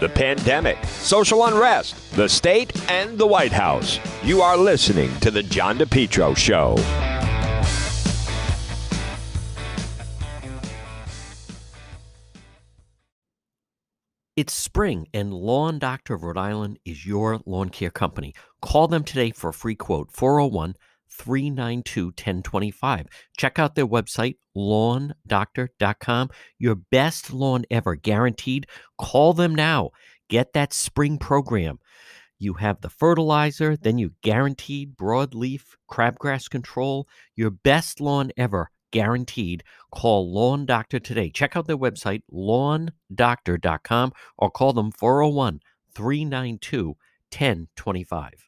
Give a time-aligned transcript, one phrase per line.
[0.00, 3.98] the pandemic, social unrest, the state, and the White House.
[4.22, 6.76] You are listening to The John DePetro Show.
[14.36, 18.34] It's spring, and Lawn Doctor of Rhode Island is your lawn care company.
[18.62, 20.76] Call them today for a free quote 401
[21.18, 23.06] 392 1025.
[23.36, 26.30] Check out their website, lawndoctor.com.
[26.58, 28.66] Your best lawn ever, guaranteed.
[28.98, 29.90] Call them now.
[30.28, 31.78] Get that spring program.
[32.38, 37.08] You have the fertilizer, then you guaranteed broadleaf crabgrass control.
[37.34, 39.64] Your best lawn ever, guaranteed.
[39.90, 41.30] Call Lawn Doctor today.
[41.30, 45.60] Check out their website, lawndoctor.com, or call them 401
[45.94, 46.96] 392
[47.30, 48.47] 1025.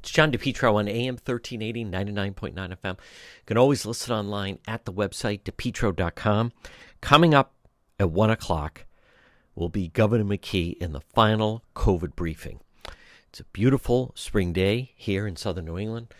[0.00, 2.92] It's John DePetro on AM 1380, 99.9 FM.
[2.92, 2.96] You
[3.46, 6.52] can always listen online at the website, depetro.com.
[7.00, 7.54] Coming up
[7.98, 8.84] at 1 o'clock
[9.54, 12.60] will be Governor McKee in the final COVID briefing.
[13.28, 16.14] It's a beautiful spring day here in southern New England.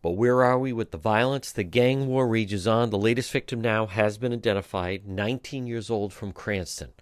[0.00, 1.52] But where are we with the violence?
[1.52, 2.90] The gang war rages on.
[2.90, 6.92] The latest victim now has been identified 19 years old from Cranston.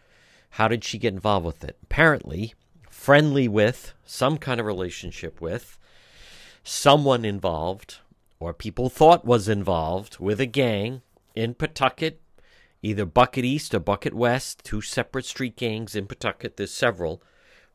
[0.51, 1.79] How did she get involved with it?
[1.83, 2.55] Apparently,
[2.91, 5.79] friendly with, some kind of relationship with,
[6.63, 7.99] someone involved,
[8.39, 11.03] or people thought was involved, with a gang
[11.35, 12.21] in Pawtucket,
[12.83, 16.57] either Bucket East or Bucket West, two separate street gangs in Pawtucket.
[16.57, 17.23] There's several.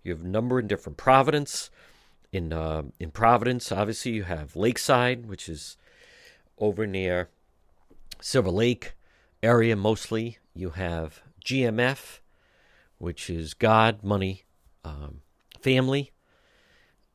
[0.03, 1.69] You have a number in different Providence.
[2.31, 5.77] In uh, in Providence, obviously, you have Lakeside, which is
[6.59, 7.29] over near
[8.19, 8.93] Silver Lake
[9.41, 10.37] area mostly.
[10.53, 12.19] You have GMF,
[12.97, 14.43] which is God, Money,
[14.83, 15.21] um,
[15.61, 16.11] Family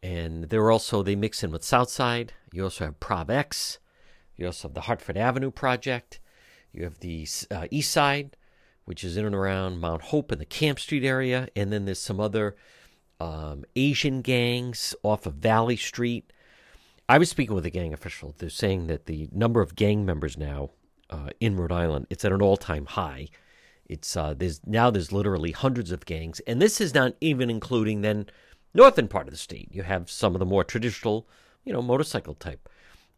[0.03, 2.33] and they're also they mix in with Southside.
[2.53, 3.79] You also have Prov X.
[4.37, 6.21] You also have the Hartford Avenue project.
[6.73, 8.37] You have the uh, East Side,
[8.85, 12.01] which is in and around Mount Hope and the Camp Street area, and then there's
[12.01, 12.57] some other
[13.21, 16.33] um, Asian gangs off of Valley Street.
[17.09, 18.35] I was speaking with a gang official.
[18.37, 20.71] They're saying that the number of gang members now
[21.11, 23.29] uh, in Rhode Island it's at an all-time high.
[23.87, 28.01] It's uh, there's now there's literally hundreds of gangs, and this is not even including
[28.01, 28.27] then
[28.75, 31.29] northern part of the state, you have some of the more traditional,
[31.65, 32.69] you know, motorcycle type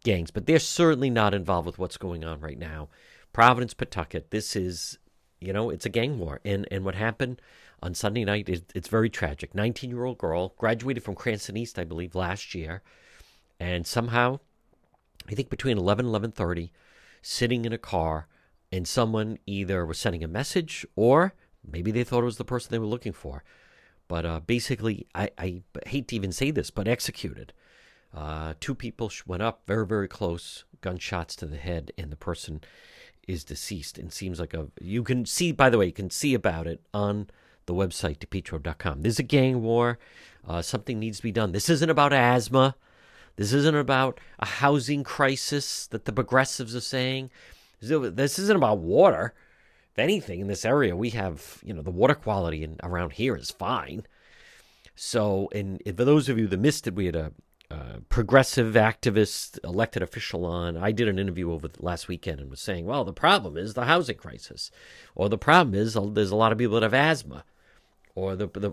[0.04, 2.88] gangs, but they're certainly not involved with what's going on right now.
[3.32, 4.98] Providence, Pawtucket, this is,
[5.41, 6.41] you know, it's a gang war.
[6.44, 7.41] And, and what happened
[7.82, 9.54] on Sunday night, is, it's very tragic.
[9.54, 12.82] 19 year old girl, graduated from Cranston East, I believe, last year.
[13.60, 14.41] And somehow,
[15.28, 16.71] I think between 11 and 11.30,
[17.21, 18.26] sitting in a car,
[18.71, 21.32] and someone either was sending a message or
[21.65, 23.44] maybe they thought it was the person they were looking for
[24.09, 27.53] but uh, basically, I, I, hate to even say this, but executed.
[28.15, 32.60] Uh, two people went up very, very close, gunshots to the head, and the person
[33.26, 33.98] is deceased.
[33.98, 35.53] And seems like a you can see.
[35.53, 37.28] By the way, you can see about it on
[37.66, 39.03] the website depetro.com.
[39.03, 39.98] There's a gang war.
[40.47, 41.53] Uh, something needs to be done.
[41.53, 42.76] This isn't about asthma.
[43.36, 47.31] This isn't about a housing crisis that the progressives are saying.
[47.81, 49.34] This isn't about water.
[49.94, 53.37] If anything, in this area, we have, you know, the water quality in, around here
[53.37, 54.05] is fine.
[54.97, 57.32] So, and for those of you that missed it, we had a,
[57.71, 60.77] a progressive activist elected official on.
[60.77, 63.84] I did an interview over last weekend and was saying, well, the problem is the
[63.84, 64.72] housing crisis,
[65.15, 67.44] or the problem is uh, there's a lot of people that have asthma,
[68.16, 68.72] or the, the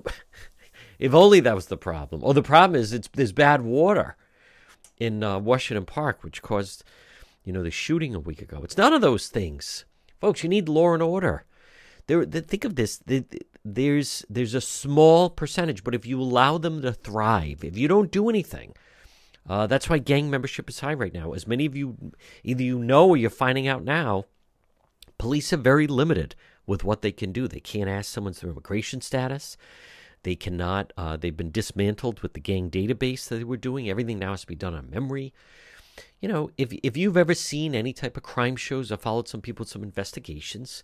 [0.97, 4.17] if only that was the problem, or the problem is it's there's bad water
[4.97, 6.83] in uh, Washington Park, which caused,
[7.43, 8.61] you know, the shooting a week ago.
[8.63, 9.85] It's none of those things.
[10.21, 11.45] Folks, you need law and order.
[12.05, 13.01] There, think of this.
[13.65, 18.11] There's there's a small percentage, but if you allow them to thrive, if you don't
[18.11, 18.75] do anything,
[19.49, 21.33] uh, that's why gang membership is high right now.
[21.33, 24.25] As many of you either you know or you're finding out now,
[25.17, 26.35] police are very limited
[26.67, 27.47] with what they can do.
[27.47, 29.57] They can't ask someone's immigration status.
[30.23, 30.93] They cannot.
[30.95, 33.89] Uh, they've been dismantled with the gang database that they were doing.
[33.89, 35.33] Everything now has to be done on memory
[36.19, 39.41] you know, if if you've ever seen any type of crime shows or followed some
[39.41, 40.83] people some investigations,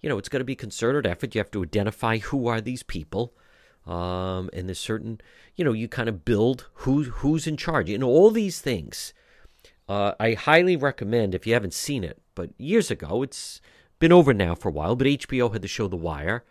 [0.00, 1.34] you know, it's going to be concerted effort.
[1.34, 3.32] You have to identify who are these people.
[3.86, 5.20] Um, and there's certain,
[5.56, 7.90] you know, you kind of build who who's in charge.
[7.90, 9.14] And all these things,
[9.88, 12.20] uh, I highly recommend if you haven't seen it.
[12.34, 13.60] But years ago, it's
[13.98, 14.96] been over now for a while.
[14.96, 16.44] But HBO had the show The Wire,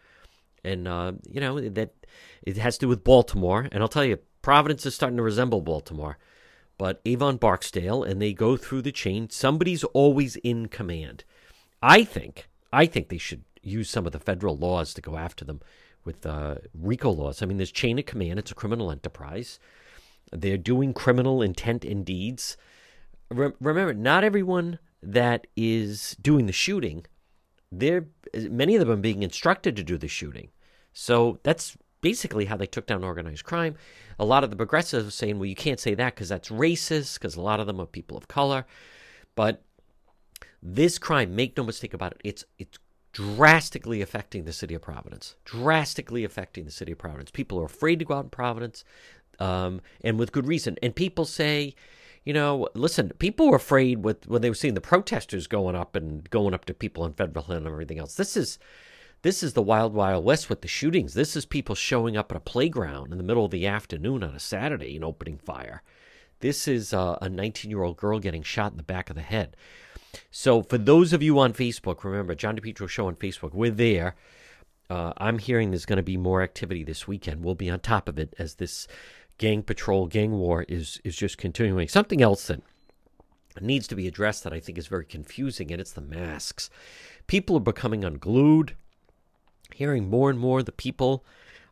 [0.64, 1.94] and uh, you know that
[2.44, 3.68] it has to do with Baltimore.
[3.72, 6.18] And I'll tell you, Providence is starting to resemble Baltimore
[6.84, 9.30] but Avon Barksdale, and they go through the chain.
[9.30, 11.24] Somebody's always in command.
[11.82, 15.46] I think, I think they should use some of the federal laws to go after
[15.46, 15.62] them
[16.04, 17.42] with uh, RICO laws.
[17.42, 18.38] I mean, there's chain of command.
[18.38, 19.60] It's a criminal enterprise.
[20.34, 22.58] They're doing criminal intent and deeds.
[23.30, 27.06] Re- remember, not everyone that is doing the shooting,
[27.72, 30.50] they're many of them are being instructed to do the shooting.
[30.92, 33.76] So that's basically how they took down organized crime.
[34.20, 37.36] A lot of the progressives saying, well, you can't say that because that's racist, because
[37.36, 38.66] a lot of them are people of color.
[39.34, 39.64] But
[40.62, 42.78] this crime, make no mistake about it, it's it's
[43.14, 45.36] drastically affecting the city of Providence.
[45.46, 47.32] Drastically affecting the city of Providence.
[47.32, 48.84] People are afraid to go out in Providence,
[49.40, 50.78] um, and with good reason.
[50.84, 51.74] And people say,
[52.26, 55.96] you know, listen, people were afraid with when they were seeing the protesters going up
[55.96, 58.16] and going up to people in Federal Hill and everything else.
[58.16, 58.60] This is
[59.24, 61.14] this is the wild, wild west with the shootings.
[61.14, 64.36] This is people showing up at a playground in the middle of the afternoon on
[64.36, 65.82] a Saturday and opening fire.
[66.42, 69.22] This is uh, a 19 year old girl getting shot in the back of the
[69.22, 69.56] head.
[70.30, 74.16] So, for those of you on Facebook, remember, John DePetro Show on Facebook, we're there.
[74.90, 77.44] Uh, I'm hearing there's going to be more activity this weekend.
[77.44, 78.88] We'll be on top of it as this
[79.38, 81.88] gang patrol, gang war is, is just continuing.
[81.88, 82.62] Something else that
[83.62, 86.70] needs to be addressed that I think is very confusing, and it's the masks.
[87.26, 88.76] People are becoming unglued
[89.76, 91.26] hearing more and more the people.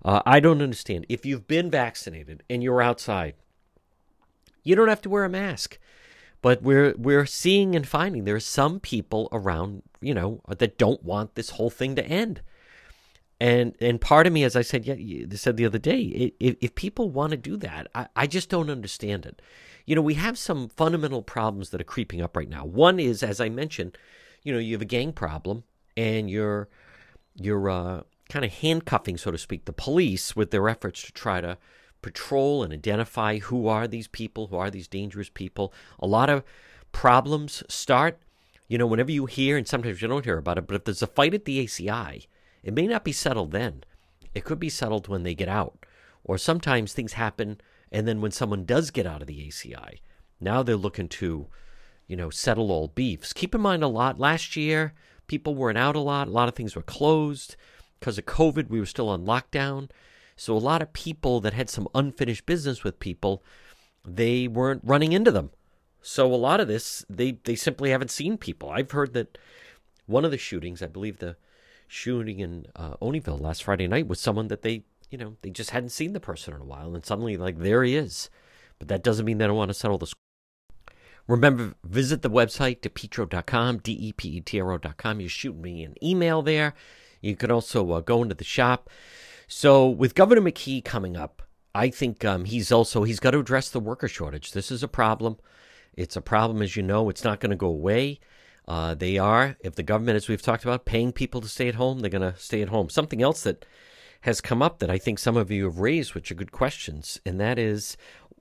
[0.03, 1.05] Uh, I don't understand.
[1.09, 3.35] If you've been vaccinated and you're outside,
[4.63, 5.77] you don't have to wear a mask.
[6.41, 11.03] But we're we're seeing and finding there are some people around, you know, that don't
[11.03, 12.41] want this whole thing to end.
[13.39, 16.75] And and part of me, as I said, yeah, said the other day, if, if
[16.75, 19.41] people want to do that, I, I just don't understand it.
[19.85, 22.65] You know, we have some fundamental problems that are creeping up right now.
[22.65, 23.97] One is, as I mentioned,
[24.43, 25.63] you know, you have a gang problem,
[25.97, 26.69] and you're
[27.35, 31.41] you're uh, kind of handcuffing, so to speak, the police with their efforts to try
[31.41, 31.57] to
[32.01, 35.73] patrol and identify who are these people, who are these dangerous people.
[35.99, 36.43] A lot of
[36.91, 38.19] problems start,
[38.67, 41.01] you know, whenever you hear, and sometimes you don't hear about it, but if there's
[41.01, 42.25] a fight at the ACI,
[42.63, 43.83] it may not be settled then.
[44.33, 45.85] It could be settled when they get out.
[46.23, 47.59] Or sometimes things happen,
[47.91, 49.99] and then when someone does get out of the ACI,
[50.39, 51.47] now they're looking to,
[52.07, 53.33] you know, settle all beefs.
[53.33, 54.93] Keep in mind a lot last year,
[55.31, 56.27] People weren't out a lot.
[56.27, 57.55] A lot of things were closed.
[57.97, 59.89] Because of COVID, we were still on lockdown.
[60.35, 63.41] So a lot of people that had some unfinished business with people,
[64.03, 65.51] they weren't running into them.
[66.01, 68.71] So a lot of this, they, they simply haven't seen people.
[68.71, 69.37] I've heard that
[70.05, 71.37] one of the shootings, I believe the
[71.87, 75.69] shooting in uh, Olneyville last Friday night, was someone that they, you know, they just
[75.69, 76.93] hadn't seen the person in a while.
[76.93, 78.29] And suddenly, like, there he is.
[78.79, 80.11] But that doesn't mean they don't want to settle the
[81.31, 85.21] Remember, visit the website, depetro.com, D-E-P-E-T-R-O.com.
[85.21, 86.73] You shoot me an email there.
[87.21, 88.89] You can also uh, go into the shop.
[89.47, 91.41] So with Governor McKee coming up,
[91.73, 94.51] I think um, he's also he's got to address the worker shortage.
[94.51, 95.37] This is a problem.
[95.93, 97.07] It's a problem, as you know.
[97.07, 98.19] It's not going to go away.
[98.67, 101.75] Uh, they are, if the government, as we've talked about, paying people to stay at
[101.75, 102.89] home, they're going to stay at home.
[102.89, 103.65] Something else that
[104.21, 107.21] has come up that I think some of you have raised, which are good questions,
[107.25, 107.95] and that is,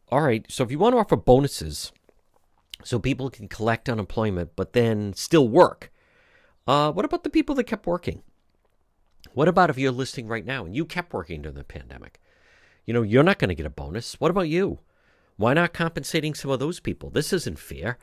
[0.08, 0.44] all right.
[0.48, 1.92] So if you want to offer bonuses
[2.84, 5.90] so people can collect unemployment but then still work.
[6.66, 8.22] Uh, what about the people that kept working?
[9.32, 12.20] What about if you're listening right now and you kept working during the pandemic?
[12.86, 14.14] You know, you're not going to get a bonus.
[14.20, 14.80] What about you?
[15.36, 17.10] Why not compensating some of those people?
[17.10, 17.98] This isn't fair.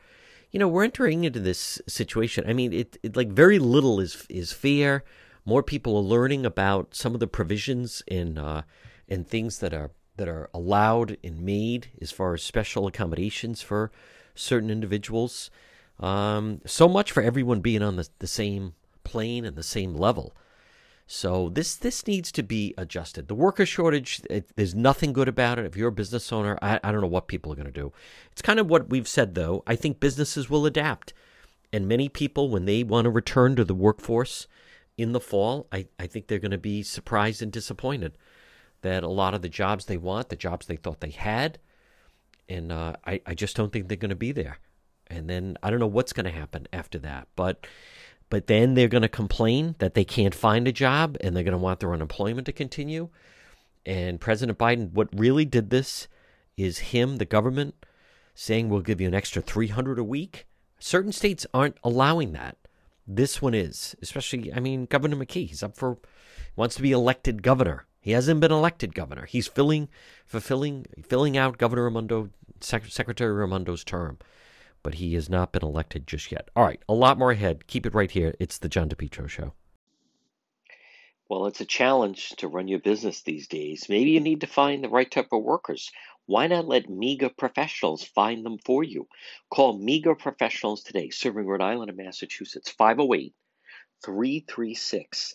[0.50, 2.44] You know, we're entering into this situation.
[2.48, 5.04] I mean, it, it like very little is is fair.
[5.44, 8.62] More people are learning about some of the provisions in uh,
[9.06, 13.92] in things that are that are allowed and made as far as special accommodations for
[14.38, 15.50] certain individuals.
[16.00, 18.74] Um, so much for everyone being on the, the same
[19.04, 20.34] plane and the same level.
[21.10, 23.28] So this this needs to be adjusted.
[23.28, 25.64] The worker shortage, it, there's nothing good about it.
[25.64, 27.92] If you're a business owner, I, I don't know what people are going to do.
[28.30, 29.62] It's kind of what we've said, though.
[29.66, 31.14] I think businesses will adapt.
[31.72, 34.46] And many people, when they want to return to the workforce
[34.98, 38.12] in the fall, I, I think they're going to be surprised and disappointed
[38.82, 41.58] that a lot of the jobs they want, the jobs they thought they had,
[42.48, 44.58] and uh, I I just don't think they're going to be there.
[45.08, 47.66] And then I don't know what's going to happen after that, but
[48.30, 51.52] but then they're going to complain that they can't find a job and they're going
[51.52, 53.08] to want their unemployment to continue.
[53.86, 56.08] And President Biden, what really did this
[56.56, 57.74] is him, the government,
[58.34, 60.46] saying we'll give you an extra 300 a week.
[60.78, 62.56] Certain states aren't allowing that.
[63.06, 65.96] This one is, especially, I mean, Governor McKee, he's up for,
[66.54, 67.86] wants to be elected governor.
[68.00, 69.26] He hasn't been elected governor.
[69.26, 69.88] He's filling,
[70.24, 74.18] fulfilling, filling out Governor Raimondo, Sec- Secretary Raimondo's term,
[74.82, 76.48] but he has not been elected just yet.
[76.54, 77.66] All right, a lot more ahead.
[77.66, 78.34] Keep it right here.
[78.38, 79.52] It's the John DePetro Show.
[81.28, 83.88] Well, it's a challenge to run your business these days.
[83.88, 85.90] Maybe you need to find the right type of workers.
[86.24, 89.08] Why not let MEGA professionals find them for you?
[89.50, 93.34] Call MEGA professionals today, serving Rhode Island and Massachusetts, 508
[94.04, 95.34] 336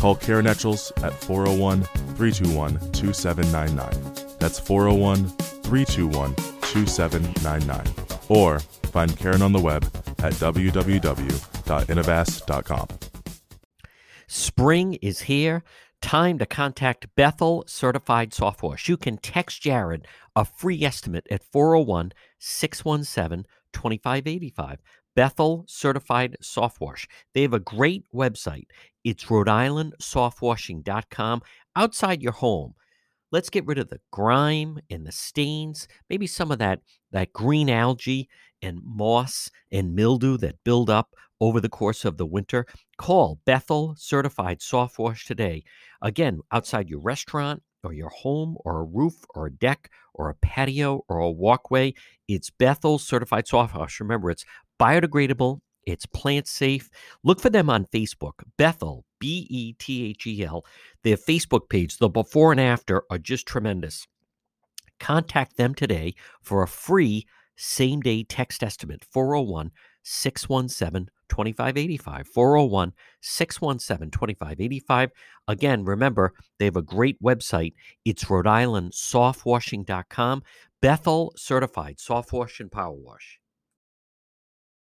[0.00, 1.82] Call Karen Etchels at 401
[2.16, 4.36] 321 2799.
[4.38, 7.86] That's 401 321 2799.
[8.30, 9.84] Or find Karen on the web
[10.20, 12.86] at www.innovast.com.
[14.26, 15.62] Spring is here.
[16.00, 18.88] Time to contact Bethel Certified Soft Wash.
[18.88, 24.78] You can text Jared a free estimate at 401 617 2585.
[25.14, 27.06] Bethel Certified Soft Wash.
[27.34, 28.68] They have a great website.
[29.04, 31.42] It's Rhode Island softwashing.com.
[31.76, 32.74] Outside your home,
[33.32, 36.80] let's get rid of the grime and the stains, maybe some of that,
[37.12, 38.28] that green algae
[38.62, 42.66] and moss and mildew that build up over the course of the winter.
[42.98, 45.64] Call Bethel Certified Soft Wash today.
[46.02, 50.34] Again, outside your restaurant or your home or a roof or a deck or a
[50.34, 51.94] patio or a walkway,
[52.28, 54.00] it's Bethel Certified Soft Wash.
[54.00, 54.44] Remember, it's
[54.78, 55.60] biodegradable,
[55.90, 56.88] it's plant safe.
[57.22, 60.64] Look for them on Facebook, Bethel, B E T H E L.
[61.02, 64.06] Their Facebook page, the before and after, are just tremendous.
[64.98, 69.70] Contact them today for a free same day text estimate 401
[70.02, 72.28] 617 2585.
[72.28, 75.10] 401 617 2585.
[75.48, 77.74] Again, remember, they have a great website.
[78.04, 80.42] It's Rhode Island softwashing.com.
[80.80, 83.39] Bethel certified soft wash and power wash.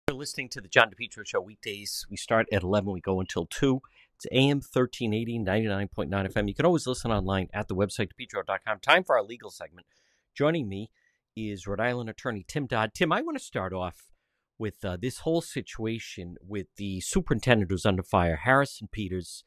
[0.09, 2.07] You're listening to the John DePetro Show weekdays.
[2.09, 3.81] We start at 11, we go until 2.
[4.15, 6.47] It's AM 1380, 99.9 FM.
[6.47, 8.79] You can always listen online at the website, depetro.com.
[8.79, 9.89] Time for our legal segment.
[10.33, 10.93] Joining me
[11.35, 12.95] is Rhode Island attorney Tim Dodd.
[12.95, 14.13] Tim, I want to start off
[14.61, 19.43] with uh, this whole situation with the superintendent who's under fire, Harrison Peters.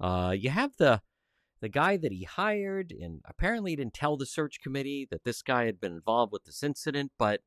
[0.00, 1.02] Uh, you have the
[1.60, 5.42] the guy that he hired, and apparently he didn't tell the search committee that this
[5.42, 7.10] guy had been involved with this incident.
[7.18, 7.40] But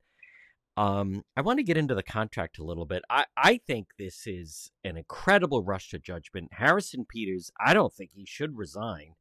[0.77, 3.01] um, I want to get into the contract a little bit.
[3.09, 6.49] I, I think this is an incredible rush to judgment.
[6.53, 9.15] Harrison Peters, I don't think he should resign.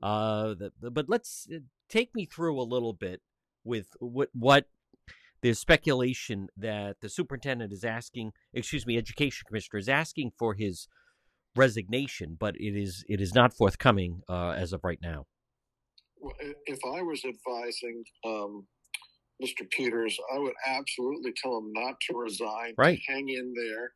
[0.00, 3.20] Uh, the, the, but let's uh, take me through a little bit
[3.64, 4.66] with what what
[5.42, 10.86] there's speculation that the superintendent is asking, excuse me, education commissioner is asking for his
[11.56, 15.26] resignation, but it is it is not forthcoming uh, as of right now.
[16.66, 18.66] If I was advising um,
[19.42, 19.68] Mr.
[19.70, 23.00] Peters, I would absolutely tell him not to resign, right.
[23.08, 23.92] hang in there.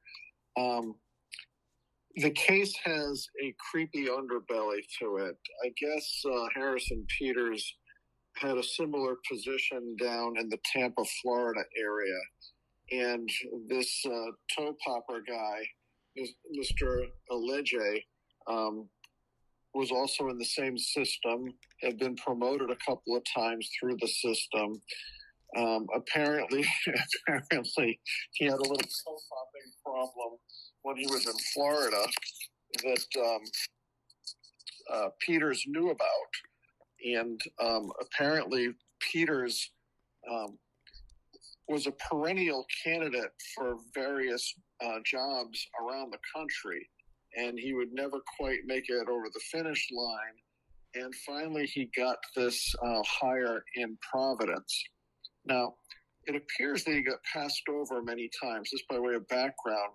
[0.64, 0.94] Um,
[2.16, 5.36] the case has a creepy underbelly to it.
[5.64, 7.74] I guess uh, Harrison Peters
[8.36, 12.20] had a similar position down in the Tampa, Florida area.
[12.92, 13.28] And
[13.68, 15.62] this uh, toe popper guy,
[16.18, 17.06] Mr.
[17.30, 18.02] Alege,
[18.48, 18.88] um,
[19.74, 21.46] was also in the same system,
[21.80, 24.80] had been promoted a couple of times through the system.
[25.56, 26.64] Um, apparently,
[27.28, 28.00] apparently,
[28.32, 30.38] he had a little toe popping problem
[30.82, 32.04] when he was in Florida
[32.82, 33.40] that um,
[34.92, 36.30] uh, Peters knew about
[37.04, 38.70] and um, apparently
[39.00, 39.70] Peters
[40.30, 40.58] um,
[41.68, 46.88] was a perennial candidate for various uh, jobs around the country,
[47.36, 51.04] and he would never quite make it over the finish line.
[51.04, 54.84] And finally, he got this uh, hire in Providence.
[55.46, 55.74] Now,
[56.26, 58.70] it appears that he got passed over many times.
[58.70, 59.92] Just by way of background,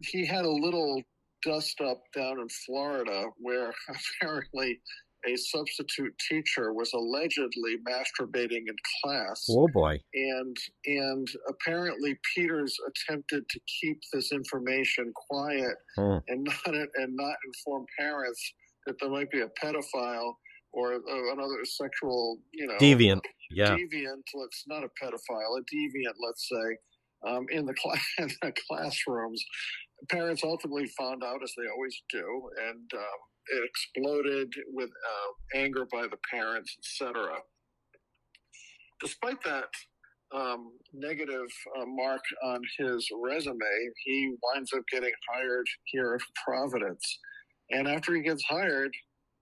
[0.00, 1.02] he had a little
[1.44, 3.72] dust up down in Florida where
[4.20, 4.80] apparently
[5.26, 9.46] a substitute teacher was allegedly masturbating in class.
[9.50, 10.00] Oh boy!
[10.14, 10.56] And
[10.86, 16.18] and apparently Peters attempted to keep this information quiet hmm.
[16.28, 18.52] and not and not inform parents
[18.86, 20.34] that there might be a pedophile
[20.72, 23.22] or uh, another sexual, you know, Deviant.
[23.50, 23.76] Yeah.
[23.76, 24.24] deviant.
[24.34, 29.42] Let's not a pedophile, a deviant, let's say, um, in the class in the classrooms.
[30.10, 35.86] Parents ultimately found out, as they always do, and um, it exploded with uh, anger
[35.90, 37.38] by the parents, etc.
[39.00, 39.70] Despite that
[40.34, 41.48] um, negative
[41.78, 43.58] uh, mark on his resume,
[44.04, 47.18] he winds up getting hired here at Providence.
[47.70, 48.92] And after he gets hired,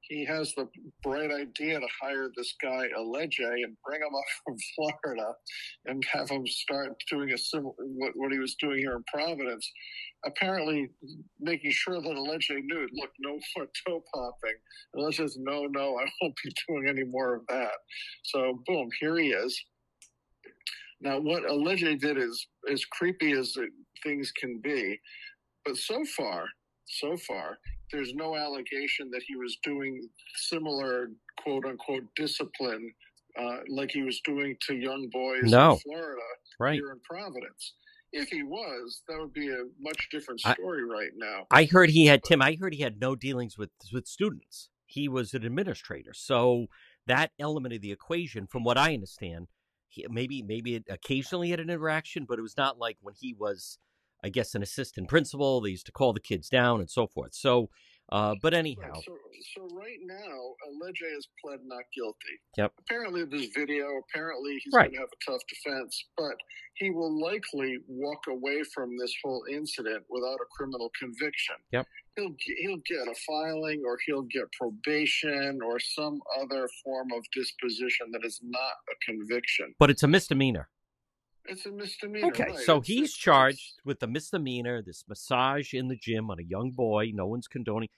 [0.08, 0.68] he has the
[1.02, 5.32] bright idea to hire this guy Alege and bring him up from Florida
[5.86, 9.70] and have him start doing a similar what, what he was doing here in Providence.
[10.24, 10.88] Apparently,
[11.40, 14.56] making sure that Alege knew, look, no more toe popping.
[14.96, 17.72] Alege says, no, no, I won't be doing any more of that.
[18.24, 19.60] So, boom, here he is.
[21.00, 23.54] Now, what Alege did is as creepy as
[24.02, 24.98] things can be,
[25.64, 26.46] but so far,
[26.86, 27.58] so far,
[27.92, 31.10] there's no allegation that he was doing similar
[31.42, 32.90] quote unquote discipline
[33.38, 35.72] uh, like he was doing to young boys No.
[35.72, 36.22] in Florida
[36.58, 36.74] Right.
[36.74, 37.74] here in Providence.
[38.12, 41.46] If he was, that would be a much different I- story right now.
[41.50, 42.40] I heard he had Tim.
[42.40, 44.70] I heard he had no dealings with with students.
[44.86, 46.66] He was an administrator, so
[47.06, 49.48] that element of the equation, from what I understand,
[49.88, 53.34] he, maybe maybe it occasionally had an interaction, but it was not like when he
[53.34, 53.78] was,
[54.26, 55.60] I guess, an assistant principal.
[55.60, 57.32] They used to call the kids down and so forth.
[57.32, 57.70] So,
[58.10, 59.16] uh, but anyhow, Right, so,
[59.54, 62.34] so right now, Alege has pled not guilty.
[62.56, 62.72] Yep.
[62.80, 63.86] Apparently, this video.
[64.10, 64.90] Apparently, he's Right.
[64.90, 66.34] going to have a tough defense, but
[66.74, 71.54] he will likely walk away from this whole incident without a criminal conviction.
[71.70, 71.86] Yep.
[72.16, 78.10] He'll he'll get a filing, or he'll get probation, or some other form of disposition
[78.12, 79.74] that is not a conviction.
[79.78, 80.68] but it's a misdemeanor.
[81.48, 82.28] It's a misdemeanor.
[82.28, 82.58] Okay, right.
[82.58, 86.70] so It's- he's charged with the misdemeanor, this massage in the gym on a young
[86.72, 87.10] boy.
[87.12, 87.88] No one's condoning.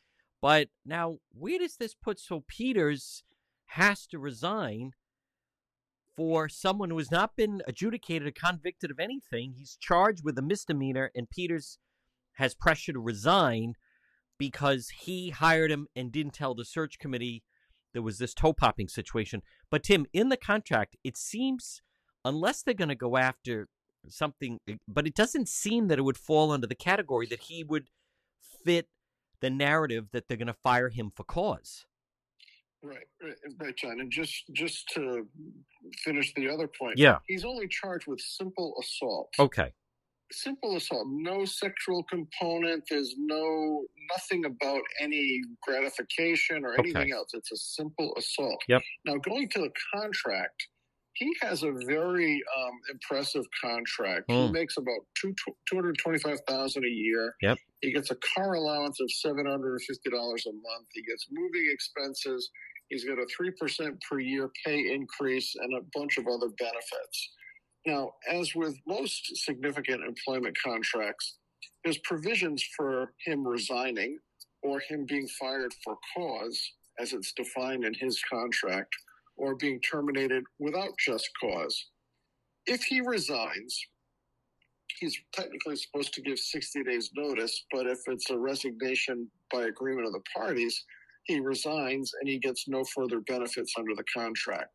[0.41, 2.19] But now, where does this put?
[2.21, 3.25] So Peters
[3.67, 4.93] has to resign
[6.17, 9.55] for someone who has not been adjudicated or convicted of anything.
[9.57, 11.79] He's charged with a misdemeanor, and Peters
[12.35, 13.75] has pressure to resign
[14.37, 17.43] because he hired him and didn't tell the search committee
[17.93, 19.43] there was this toe popping situation.
[19.71, 21.83] But Tim, in the contract, it seems
[22.29, 23.67] unless they're going to go after
[24.09, 27.65] something, eh, but it doesn't seem that it would fall under the category that he
[27.65, 27.89] would
[28.65, 28.87] fit
[29.41, 31.85] the narrative that they're going to fire him for cause.
[32.83, 33.99] Right, right, right, John.
[34.01, 35.27] And just just to
[36.05, 37.19] finish the other point, Yeah.
[37.27, 39.31] he's only charged with simple assault.
[39.39, 39.73] Okay.
[40.31, 42.85] Simple assault, no sexual component.
[42.89, 47.13] There's no nothing about any gratification or anything Okay.
[47.13, 47.31] else.
[47.35, 48.63] It's a simple assault.
[48.69, 48.83] Yep.
[49.07, 50.69] Now going to the contract,
[51.19, 54.25] he has a very um, impressive contract.
[54.29, 54.53] He Hmm.
[54.53, 57.35] makes about two two hundred twenty five thousand a year.
[57.43, 57.59] Yep.
[57.81, 60.87] He gets a car allowance of seven hundred and fifty dollars a month.
[60.93, 62.51] He gets moving expenses.
[62.89, 67.31] He's got a three percent per year pay increase and a bunch of other benefits.
[67.87, 71.37] Now, as with most significant employment contracts,
[71.85, 74.19] there's provisions for him resigning
[74.63, 76.61] or him being fired for cause,
[76.99, 78.93] as it's defined in his contract,
[79.39, 81.87] or being terminated without just cause.
[82.67, 83.81] If he resigns,
[85.01, 90.07] he's technically supposed to give 60 days notice, but if it's a resignation by agreement
[90.07, 90.85] of the parties,
[91.25, 94.71] he resigns and he gets no further benefits under the contract.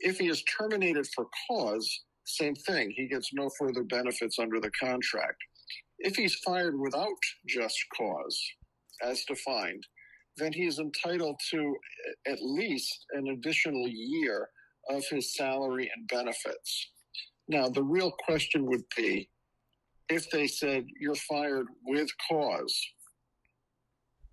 [0.00, 1.90] If he is terminated for cause,
[2.24, 5.38] same thing, he gets no further benefits under the contract.
[5.98, 7.16] If he's fired without
[7.48, 8.38] just cause,
[9.02, 9.86] as defined,
[10.36, 11.76] then he is entitled to
[12.26, 14.48] at least an additional year
[14.90, 16.90] of his salary and benefits.
[17.48, 19.28] Now, the real question would be
[20.08, 22.78] if they said you're fired with cause.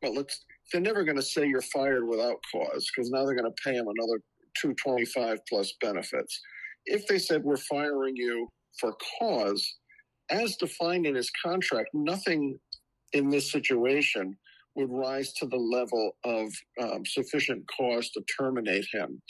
[0.01, 0.43] Well, let's.
[0.71, 3.75] They're never going to say you're fired without cause because now they're going to pay
[3.75, 4.19] him another
[4.61, 6.39] 225 plus benefits.
[6.85, 8.47] If they said we're firing you
[8.79, 9.63] for cause,
[10.31, 12.57] as defined in his contract, nothing
[13.13, 14.35] in this situation
[14.75, 19.21] would rise to the level of um, sufficient cause to terminate him.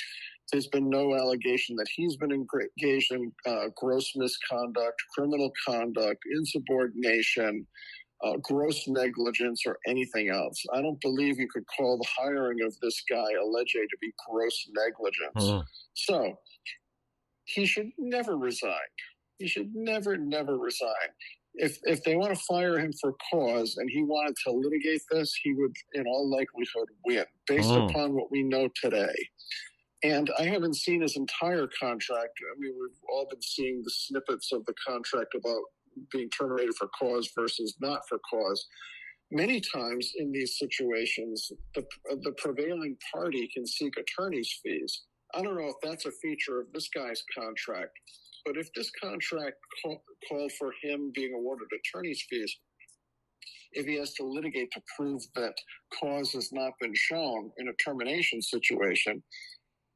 [0.51, 7.65] There's been no allegation that he's been engaged in uh, gross misconduct, criminal conduct, insubordination,
[8.23, 10.61] uh, gross negligence, or anything else.
[10.73, 14.67] I don't believe you could call the hiring of this guy alleged to be gross
[14.75, 15.63] negligence.
[15.93, 16.35] So
[17.45, 18.71] he should never resign.
[19.39, 21.09] He should never, never resign.
[21.55, 25.33] If if they want to fire him for cause and he wanted to litigate this,
[25.43, 27.89] he would, in all likelihood, win based Mm.
[27.89, 29.15] upon what we know today.
[30.03, 32.33] And I haven't seen his entire contract.
[32.41, 35.61] I mean, we've all been seeing the snippets of the contract about
[36.11, 38.67] being terminated for cause versus not for cause.
[39.31, 41.83] many times in these situations, the,
[42.23, 45.03] the prevailing party can seek attorney's fees.
[45.33, 47.93] I don't know if that's a feature of this guy's contract,
[48.45, 52.55] but if this contract call, called for him being awarded attorney's fees,
[53.73, 55.53] if he has to litigate to prove that
[55.99, 59.23] cause has not been shown in a termination situation,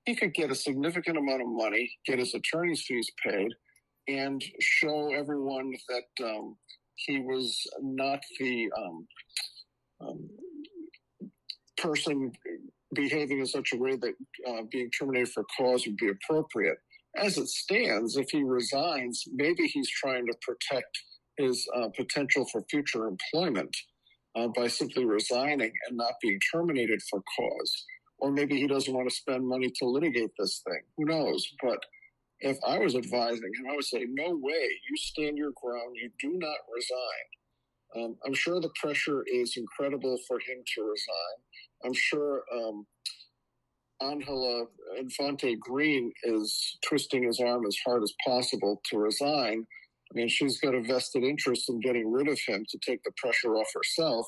[0.06, 3.50] he could get a significant amount of money, get his attorney's fees paid,
[4.08, 6.56] and show everyone that um,
[6.96, 9.08] he was not the um,
[10.02, 10.30] um,
[11.78, 12.32] person
[12.96, 14.14] behaving in such a way that
[14.48, 16.78] uh, being terminated for cause would be appropriate.
[17.16, 20.98] As it stands, if he resigns, maybe he's trying to protect
[21.38, 23.76] his uh, potential for future employment
[24.36, 27.86] uh, by simply resigning and not being terminated for cause.
[28.20, 30.82] Or maybe he doesn't want to spend money to litigate this thing.
[30.98, 31.48] Who knows?
[31.62, 31.80] But
[32.40, 36.10] if I was advising him, I would say, no way, you stand your ground, you
[36.20, 38.04] do not resign.
[38.04, 41.38] Um, I'm sure the pressure is incredible for him to resign.
[41.86, 42.86] I'm sure um,
[44.02, 44.66] Angela
[44.98, 49.66] Infante Green is twisting his arm as hard as possible to resign.
[50.12, 53.12] I mean, she's got a vested interest in getting rid of him to take the
[53.18, 54.28] pressure off herself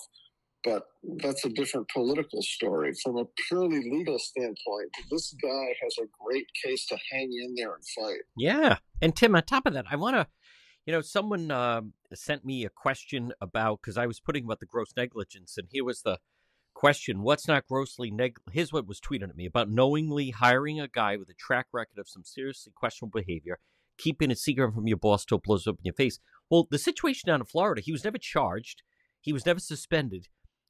[0.64, 0.84] but
[1.22, 2.94] that's a different political story.
[3.04, 7.74] From a purely legal standpoint, this guy has a great case to hang in there
[7.74, 8.22] and fight.
[8.38, 8.78] Yeah.
[9.02, 10.28] And Tim, on top of that, I want to,
[10.86, 11.82] you know, someone uh,
[12.14, 15.86] sent me a question about, because I was putting about the gross negligence, and here
[15.86, 16.20] was the
[16.80, 18.38] question What's not grossly neg?
[18.52, 22.00] Here's what was tweeted at me about knowingly hiring a guy with a track record
[22.00, 23.60] of some seriously questionable behavior,
[23.98, 26.20] keeping it secret from your boss till it blows up in your face.
[26.50, 28.82] Well, the situation down in Florida, he was never charged,
[29.20, 30.28] he was never suspended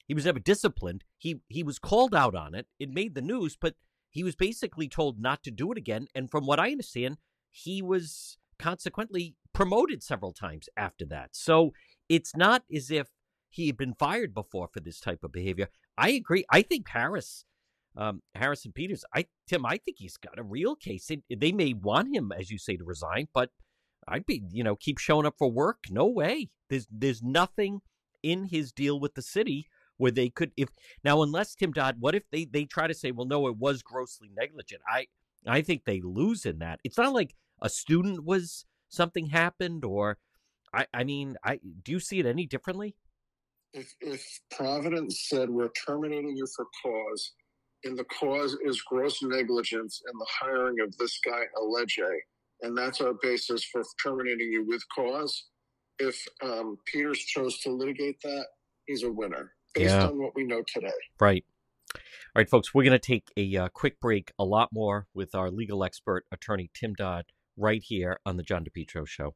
[0.10, 1.04] he was never disciplined.
[1.20, 2.66] He he was called out on it.
[2.80, 3.76] It made the news, but
[4.10, 6.08] he was basically told not to do it again.
[6.16, 7.18] And from what I understand,
[7.52, 11.36] he was consequently promoted several times after that.
[11.36, 11.74] So
[12.10, 13.10] it's not as if
[13.52, 15.70] he had been fired before for this type of behavior.
[16.00, 16.46] I agree.
[16.50, 17.44] I think Harris,
[17.98, 21.12] um, Harrison Peters, I Tim, I think he's got a real case.
[21.12, 23.50] It, they may want him, as you say, to resign, but
[24.08, 25.80] I'd be, you know, keep showing up for work.
[25.90, 26.50] No way.
[26.70, 27.82] There's there's nothing
[28.24, 30.70] in his deal with the city where they could if
[31.04, 33.84] now unless Tim Dodd, what if they they try to say, well, no, it was
[33.84, 34.82] grossly negligent.
[34.90, 35.08] I
[35.46, 36.80] I think they lose in that.
[36.86, 40.18] It's not like a student was something happened or
[40.74, 42.96] I I mean, I do you see it any differently?
[43.74, 47.32] If if Providence said we're terminating you for cause,
[47.84, 52.10] and the cause is gross negligence in the hiring of this guy Alege,
[52.62, 55.46] and that's our basis for terminating you with cause.
[56.00, 58.46] If um, Peters chose to litigate that,
[58.86, 60.08] he's a winner based yeah.
[60.08, 60.92] on what we know today.
[61.20, 61.44] Right.
[61.94, 62.02] All
[62.42, 64.32] right, folks, we're going to take a uh, quick break.
[64.38, 67.26] A lot more with our legal expert, attorney Tim Dodd,
[67.58, 69.36] right here on the John DePetro Show.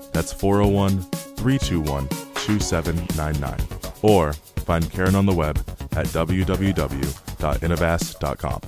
[0.11, 3.59] That's 401 321 2799.
[4.01, 5.57] Or find Karen on the web
[5.93, 8.61] at www.innovast.com.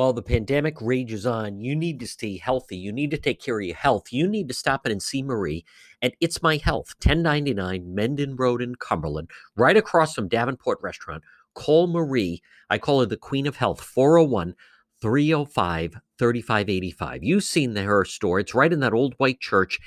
[0.00, 2.78] While the pandemic rages on, you need to stay healthy.
[2.78, 4.04] You need to take care of your health.
[4.12, 5.66] You need to stop in and see Marie
[6.00, 11.22] and It's My Health, 1099 Mendon Road in Cumberland, right across from Davenport Restaurant.
[11.54, 12.40] Call Marie.
[12.70, 14.54] I call her the Queen of Health, 401
[15.00, 17.22] 305 3585.
[17.22, 18.38] You've seen the, her store.
[18.38, 19.78] It's right in that old white church.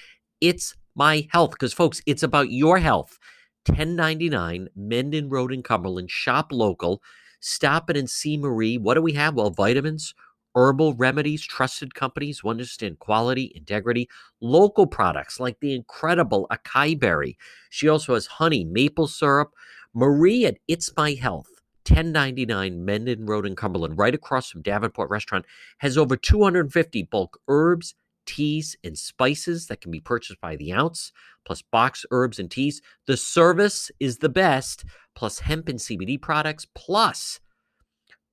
[0.41, 1.51] It's my health.
[1.51, 3.19] Because, folks, it's about your health.
[3.67, 6.11] 1099 Mendon Road in Cumberland.
[6.11, 7.01] Shop local.
[7.39, 8.77] Stop it and see Marie.
[8.77, 9.35] What do we have?
[9.35, 10.13] Well, vitamins,
[10.55, 14.09] herbal remedies, trusted companies who understand quality, integrity,
[14.41, 17.37] local products like the incredible acai berry.
[17.69, 19.51] She also has honey, maple syrup.
[19.93, 21.52] Marie at It's My Health.
[21.87, 25.45] 1099 Mendon Road in Cumberland, right across from Davenport Restaurant,
[25.79, 31.11] has over 250 bulk herbs, teas, and spices that can be purchased by the ounce,
[31.45, 32.81] plus box herbs and teas.
[33.05, 37.39] The service is the best, plus hemp and CBD products, plus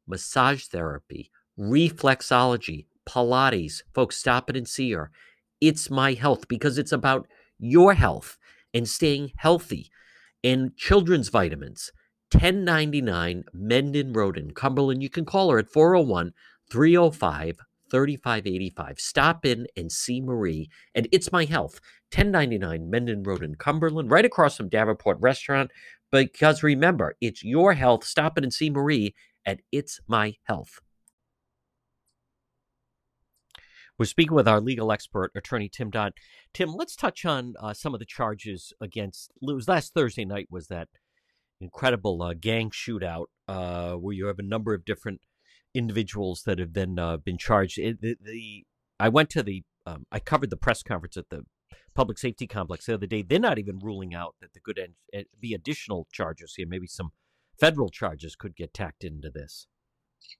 [0.06, 3.82] massage therapy, reflexology, Pilates.
[3.94, 5.10] Folks, stop it and see her.
[5.60, 7.26] It's my health because it's about
[7.58, 8.38] your health
[8.72, 9.90] and staying healthy.
[10.42, 11.92] And children's vitamins,
[12.32, 15.02] 1099 Mendon Road in Cumberland.
[15.02, 16.32] You can call her at 401
[16.70, 17.58] 305
[17.90, 19.00] 3585.
[19.00, 20.70] Stop in and see Marie.
[20.94, 21.80] And it's my health,
[22.14, 25.70] 1099 Mendon Road in Cumberland, right across from Davenport Restaurant.
[26.12, 28.04] Because remember, it's your health.
[28.04, 29.14] Stop in and see Marie
[29.44, 30.80] at It's My Health.
[33.98, 36.14] We're speaking with our legal expert, attorney Tim Dodd.
[36.54, 39.30] Tim, let's touch on uh, some of the charges against.
[39.42, 40.46] It was last Thursday night.
[40.50, 40.88] Was that
[41.60, 45.20] incredible uh, gang shootout uh, where you have a number of different
[45.74, 47.78] individuals that have then uh, been charged?
[47.78, 48.64] It, the, the,
[48.98, 49.62] I went to the.
[49.86, 51.42] Um, I covered the press conference at the
[51.94, 53.22] public safety complex the other day.
[53.22, 54.78] They're not even ruling out that the could
[55.40, 56.66] be additional charges here.
[56.68, 57.10] Maybe some
[57.58, 59.66] federal charges could get tacked into this.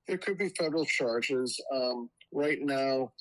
[0.07, 1.61] There could be federal charges.
[1.73, 3.13] Um, right now,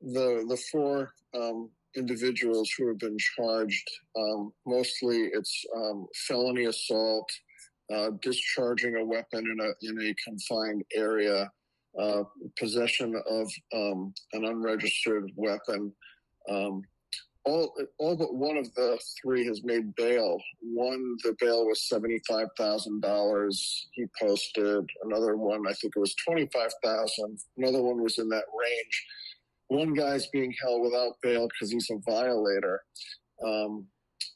[0.00, 7.30] the the four um, individuals who have been charged, um, mostly it's um, felony assault,
[7.92, 11.50] uh, discharging a weapon in a in a confined area,
[11.98, 12.22] uh,
[12.58, 15.92] possession of um, an unregistered weapon.
[16.48, 16.82] Um,
[17.44, 20.38] all, all but one of the three has made bail.
[20.62, 23.88] One, the bail was seventy-five thousand dollars.
[23.92, 25.66] He posted another one.
[25.68, 27.38] I think it was twenty-five thousand.
[27.58, 29.06] Another one was in that range
[29.72, 32.82] one guy's being held without bail because he's a violator.
[33.44, 33.86] Um,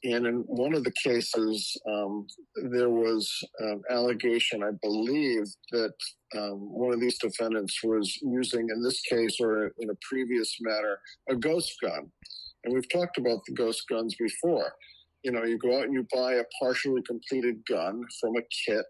[0.04, 2.26] and in one of the cases, um,
[2.70, 5.94] there was an allegation, I believe, that
[6.36, 10.98] um, one of these defendants was using, in this case or in a previous matter,
[11.28, 12.10] a ghost gun.
[12.64, 14.72] And we've talked about the ghost guns before.
[15.22, 18.86] You know, you go out and you buy a partially completed gun from a kit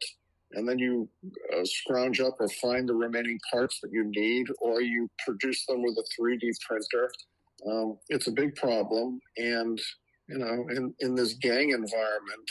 [0.53, 1.09] and then you
[1.55, 5.83] uh, scrounge up or find the remaining parts that you need, or you produce them
[5.83, 7.11] with a 3D printer.
[7.69, 9.81] Um, it's a big problem, and
[10.29, 12.51] you know, in in this gang environment,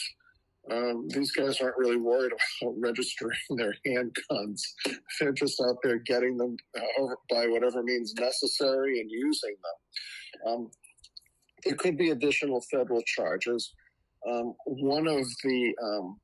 [0.71, 2.31] um, these guys aren't really worried
[2.61, 4.61] about registering their handguns.
[5.19, 10.51] They're just out there getting them uh, by whatever means necessary and using them.
[10.51, 10.71] Um,
[11.63, 13.73] there could be additional federal charges.
[14.27, 16.19] Um, one of the um,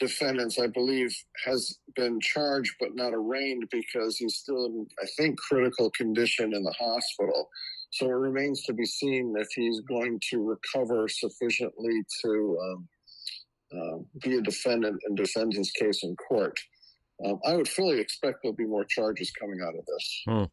[0.00, 5.38] defendants, I believe, has been charged but not arraigned because he's still in, I think,
[5.38, 7.48] critical condition in the hospital.
[7.92, 12.88] So it remains to be seen if he's going to recover sufficiently to um,
[13.72, 16.58] uh, be a defendant and defend his case in court.
[17.24, 20.22] Um, I would fully expect there'll be more charges coming out of this.
[20.26, 20.44] Hmm.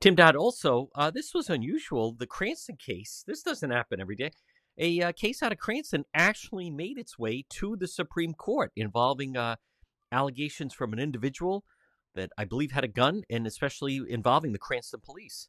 [0.00, 2.12] Tim Dodd, also, uh, this was unusual.
[2.12, 4.32] The Cranston case, this doesn't happen every day
[4.78, 9.36] a uh, case out of Cranston actually made its way to the Supreme Court involving
[9.36, 9.56] uh,
[10.10, 11.64] allegations from an individual
[12.14, 15.48] that I believe had a gun and especially involving the Cranston police.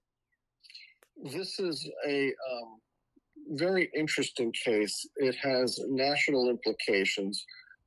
[1.23, 2.79] This is a um,
[3.51, 5.07] very interesting case.
[5.17, 7.45] It has national implications.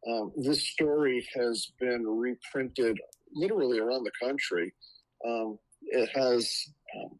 [0.09, 2.99] Um, this story has been reprinted
[3.35, 4.72] literally around the country.
[5.27, 6.53] Um, it has
[6.96, 7.18] um,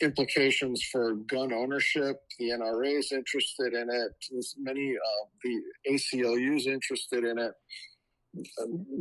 [0.00, 2.20] implications for gun ownership.
[2.38, 4.12] The NRA is interested in it.
[4.30, 7.52] There's many of the ACLUs interested in it.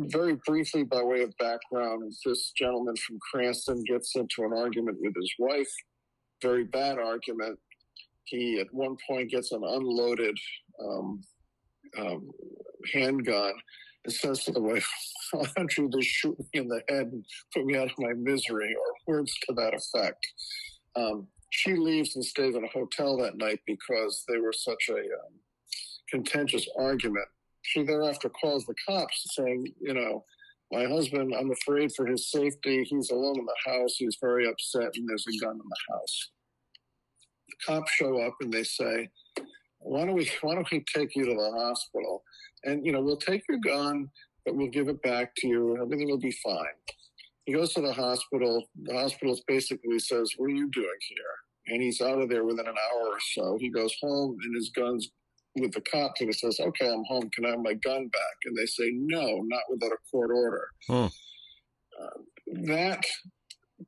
[0.10, 5.14] Very briefly, by way of background, this gentleman from Cranston gets into an argument with
[5.16, 5.72] his wife.
[6.42, 7.60] Very bad argument.
[8.26, 10.38] He, at one point, gets an unloaded
[10.82, 11.22] um,
[12.00, 12.32] um,
[12.94, 13.54] handgun
[14.06, 14.88] and says to the wife,
[15.32, 18.14] Why don't you just shoot me in the head and put me out of my
[18.14, 20.26] misery, or words to that effect.
[20.98, 24.98] Um, she leaves and stays in a hotel that night because they were such a
[24.98, 25.34] um,
[26.10, 27.28] contentious argument.
[27.62, 30.26] She thereafter calls the cops saying, you know,
[30.72, 32.84] my husband, I'm afraid for his safety.
[32.84, 33.96] He's alone in the house.
[33.98, 36.30] He's very upset, and there's a gun in the house.
[37.48, 39.10] The cops show up and they say,
[39.80, 40.30] "Why don't we?
[40.42, 42.24] Why don't we take you to the hospital?
[42.66, 44.10] And you know, we'll take your gun,
[44.46, 45.82] but we'll give it back to you.
[45.82, 46.78] Everything will be fine."
[47.48, 48.64] He goes to the hospital.
[48.84, 51.36] The hospital basically says, What are you doing here?
[51.68, 53.58] and he's out of there within an hour or so.
[53.60, 55.10] He goes home and his gun's
[55.56, 57.30] with the cops and he says, Okay, I'm home.
[57.34, 58.38] Can I have my gun back?
[58.46, 60.68] And they say, No, not without a court order.
[60.88, 61.08] Hmm.
[62.00, 62.20] Uh,
[62.66, 63.04] that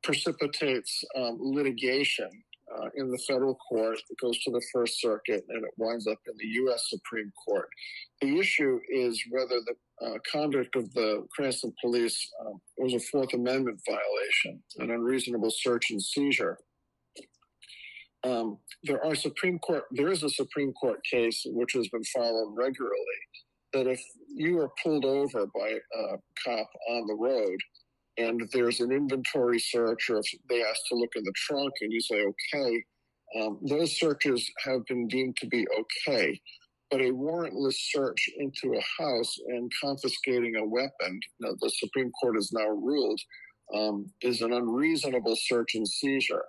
[0.04, 2.30] precipitates um, litigation
[2.76, 3.98] uh, in the federal court.
[4.10, 6.88] It goes to the First Circuit and it winds up in the U.S.
[6.90, 7.70] Supreme Court.
[8.22, 13.34] The issue is whether the uh, conduct of the Cranston police um, was a Fourth
[13.34, 16.58] Amendment violation, an unreasonable search and seizure.
[18.24, 19.84] Um, there are Supreme Court.
[19.92, 23.20] There is a Supreme Court case which has been followed regularly
[23.74, 24.02] that if
[24.36, 27.58] you are pulled over by a cop on the road
[28.18, 31.92] and there's an inventory search, or if they ask to look in the trunk and
[31.92, 32.84] you say okay,
[33.40, 36.40] um, those searches have been deemed to be okay.
[36.92, 42.36] But a warrantless search into a house and confiscating a weapon, now the Supreme Court
[42.36, 43.22] has now ruled,
[43.76, 46.46] um, is an unreasonable search and seizure.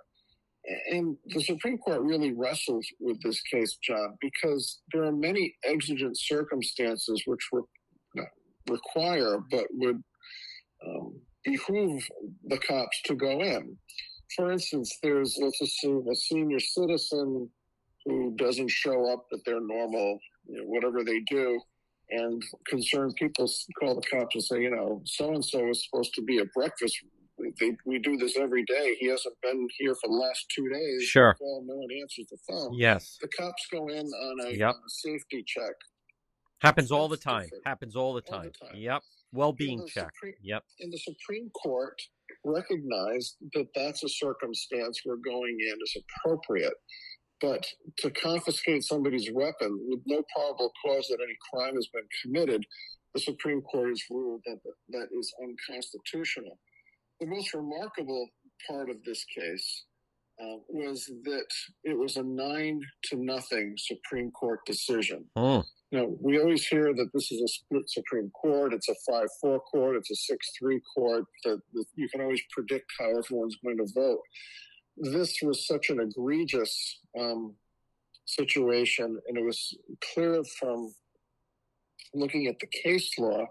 [0.91, 6.17] And the Supreme Court really wrestles with this case, John, because there are many exigent
[6.19, 8.25] circumstances which re-
[8.69, 10.01] require but would
[10.85, 12.07] um, behoove
[12.45, 13.77] the cops to go in.
[14.35, 17.49] For instance, there's, let's assume, a senior citizen
[18.05, 21.59] who doesn't show up at their normal, you know, whatever they do,
[22.09, 23.49] and concerned people
[23.79, 26.47] call the cops and say, you know, so and so is supposed to be at
[26.53, 26.97] breakfast
[27.59, 28.95] they, we do this every day.
[28.99, 31.03] He hasn't been here for the last two days.
[31.03, 31.35] Sure.
[31.41, 32.73] Well, no one answers the phone.
[32.75, 33.17] Yes.
[33.21, 34.69] The cops go in on a, Yep.
[34.69, 35.73] on a safety check.
[36.59, 37.49] Happens all the time.
[37.65, 38.51] Happens all the All time.
[38.59, 38.75] the time.
[38.75, 39.01] Yep.
[39.33, 40.11] Well being And check.
[40.13, 40.63] Supreme- Yep.
[40.81, 41.99] And the Supreme Court
[42.45, 46.73] recognized that that's a circumstance where going in is appropriate.
[47.41, 47.65] But
[47.97, 52.63] to confiscate somebody's weapon with no probable cause that any crime has been committed,
[53.13, 56.59] the Supreme Court has ruled that that is unconstitutional.
[57.19, 58.27] The most remarkable
[58.67, 59.85] part of this case
[60.41, 61.47] uh, was that
[61.83, 65.25] it was a nine to nothing Supreme Court decision.
[65.91, 68.73] You know, we always hear that this is a split Supreme Court.
[68.73, 69.97] It's a five-four court.
[69.97, 71.25] It's a six-three court.
[71.43, 74.21] That, that you can always predict how everyone's going to vote.
[74.97, 77.55] This was such an egregious um,
[78.25, 79.77] situation, and it was
[80.13, 80.93] clear from
[82.13, 83.45] looking at the case law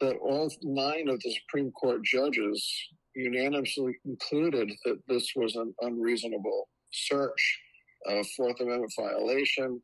[0.00, 2.66] that all nine of the Supreme Court judges
[3.14, 7.60] unanimously concluded that this was an unreasonable search,
[8.08, 9.80] a Fourth Amendment violation,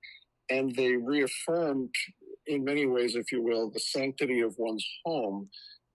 [0.50, 1.94] and they reaffirmed,
[2.46, 5.48] in many ways, if you will, the sanctity of one's home,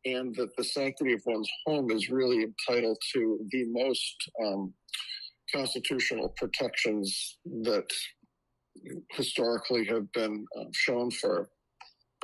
[0.06, 4.74] and that the sanctity of one's home is really entitled to the most um,
[5.54, 7.88] constitutional protections that
[9.12, 11.50] historically have been um, shown for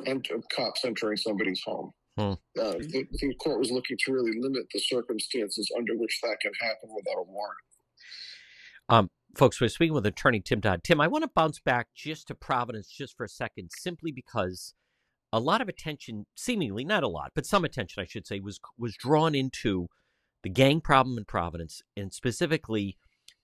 [0.06, 1.92] ent- cops entering somebody's home.
[2.18, 2.32] Hmm.
[2.58, 6.52] Uh, the, the court was looking to really limit the circumstances under which that can
[6.60, 9.10] happen without a warrant.
[9.36, 10.82] folks, we're speaking with attorney Tim Dodd.
[10.84, 14.74] Tim, I want to bounce back just to Providence just for a second, simply because
[15.32, 18.60] a lot of attention, seemingly not a lot, but some attention, I should say, was
[18.78, 19.88] was drawn into
[20.42, 22.96] the gang problem in Providence, and specifically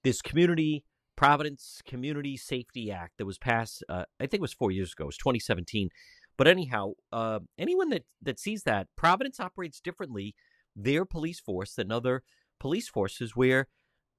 [0.03, 0.85] this community
[1.17, 3.83] Providence Community Safety Act that was passed.
[3.89, 5.05] Uh, I think it was four years ago.
[5.05, 5.89] It was 2017.
[6.37, 10.35] But anyhow, uh, anyone that that sees that Providence operates differently,
[10.75, 12.23] their police force than other
[12.59, 13.69] police forces, where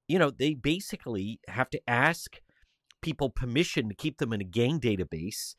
[0.07, 2.39] you know, they basically have to ask
[3.01, 5.55] people permission to keep them in a gang database.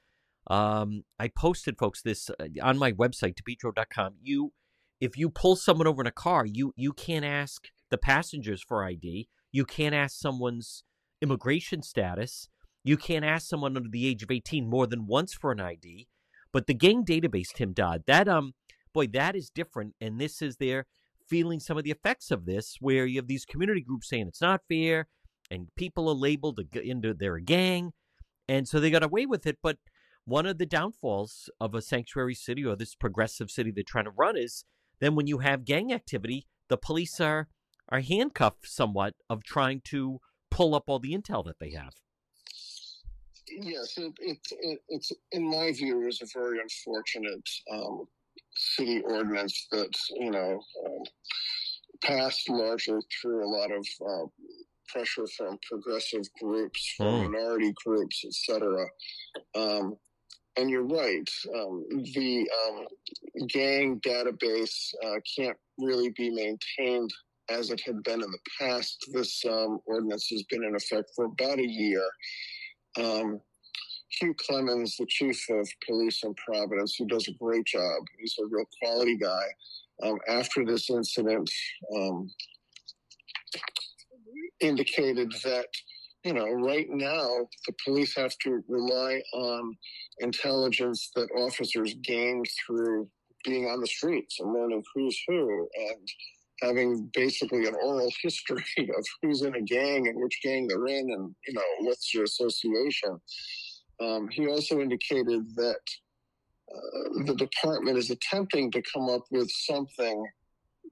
[0.49, 4.15] Um, I posted, folks, this uh, on my website, depetro.com.
[4.23, 4.53] You,
[5.01, 8.85] if you pull someone over in a car, you you can't ask the passengers for
[8.85, 9.29] ID.
[9.53, 10.85] You can't ask someone's
[11.21, 12.49] immigration status.
[12.85, 16.09] You can't ask someone under the age of 18 more than once for an ID.
[16.53, 18.55] But the gang database, Tim Dodd, that um,
[18.95, 19.95] boy, that is different.
[20.01, 20.87] And this is their
[21.29, 24.41] feeling some of the effects of this, where you have these community groups saying it's
[24.41, 25.09] not fair,
[25.51, 27.93] and people are labeled into they're a gang,
[28.49, 29.59] and so they got away with it.
[29.63, 29.77] But
[30.29, 34.11] one of the downfalls of a sanctuary city or this progressive city they're trying to
[34.11, 34.65] run is
[35.01, 37.49] then when you have gang activity, the police are
[37.91, 41.95] are handcuffed somewhat of trying to pull up all the intel that they have.
[43.51, 48.07] Yes, it, it, it, it's in my view is a very unfortunate um,
[48.55, 51.03] city ordinance that you know um,
[52.03, 54.27] passed largely through a lot of uh,
[54.89, 57.33] pressure from progressive groups, from Mm.
[57.33, 58.87] minority groups, etc.
[59.55, 59.97] Um,
[60.59, 61.31] and you're right.
[61.55, 61.85] Um,
[62.15, 62.87] the um,
[63.49, 67.11] gang database uh, can't really be maintained
[67.49, 69.09] as it had been in the past.
[69.13, 72.03] This um, ordinance has been in effect for about a year.
[72.99, 73.41] Um,
[74.21, 78.03] Hugh Clements, the chief of police in Providence, who does a great job.
[78.19, 79.45] He's a real quality guy.
[80.03, 81.49] Um, after this incident,
[81.95, 82.29] um,
[84.61, 85.67] indicated that
[86.25, 89.77] you know, right now the police have to rely on
[90.19, 93.09] intelligence that officers gain through
[93.45, 96.09] being on the streets and learning who's who and
[96.61, 101.11] having basically an oral history of who's in a gang and which gang they're in
[101.13, 103.21] and you know what's your association.
[104.01, 105.81] Um, he also indicated that
[106.73, 110.27] uh, the department is attempting to come up with something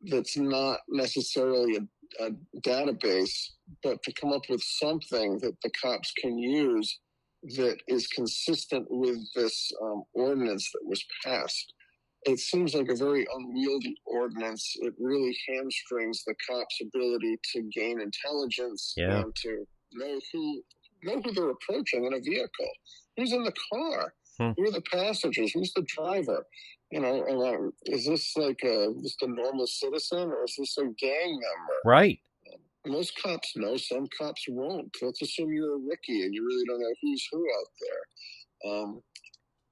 [0.05, 1.81] that's not necessarily a,
[2.21, 2.31] a
[2.61, 3.51] database
[3.83, 6.99] but to come up with something that the cops can use
[7.57, 11.73] that is consistent with this um, ordinance that was passed
[12.27, 14.77] it seems like a very unwieldy ordinance.
[14.81, 19.21] It really hamstrings the cops' ability to gain intelligence yeah.
[19.21, 20.63] and to know who
[21.05, 22.71] know who they're approaching in a vehicle.
[23.17, 24.13] Who's in the car?
[24.39, 24.51] Hmm.
[24.57, 25.53] Who are the passengers?
[25.53, 26.45] Who's the driver?
[26.91, 30.84] You know, uh, is this like a, just a normal citizen or is this a
[30.99, 31.80] gang member?
[31.84, 32.20] Right.
[32.87, 34.95] Most cops know, some cops won't.
[35.03, 38.72] Let's assume you're a rookie and you really don't know who's who out there.
[38.72, 39.03] Um,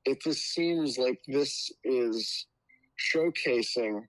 [0.05, 2.47] it just seems like this is
[3.15, 4.01] showcasing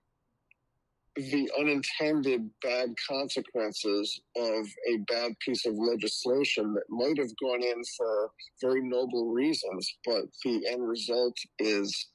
[1.16, 7.82] the unintended bad consequences of a bad piece of legislation that might have gone in
[7.96, 12.08] for very noble reasons, but the end result is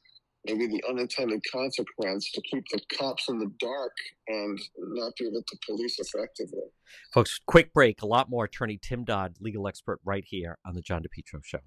[0.45, 3.93] maybe the unintended consequence to keep the cops in the dark
[4.27, 6.63] and not be able to police effectively.
[7.13, 8.01] Folks, quick break.
[8.01, 8.45] A lot more.
[8.45, 11.59] Attorney Tim Dodd, legal expert, right here on the John DePetro Show.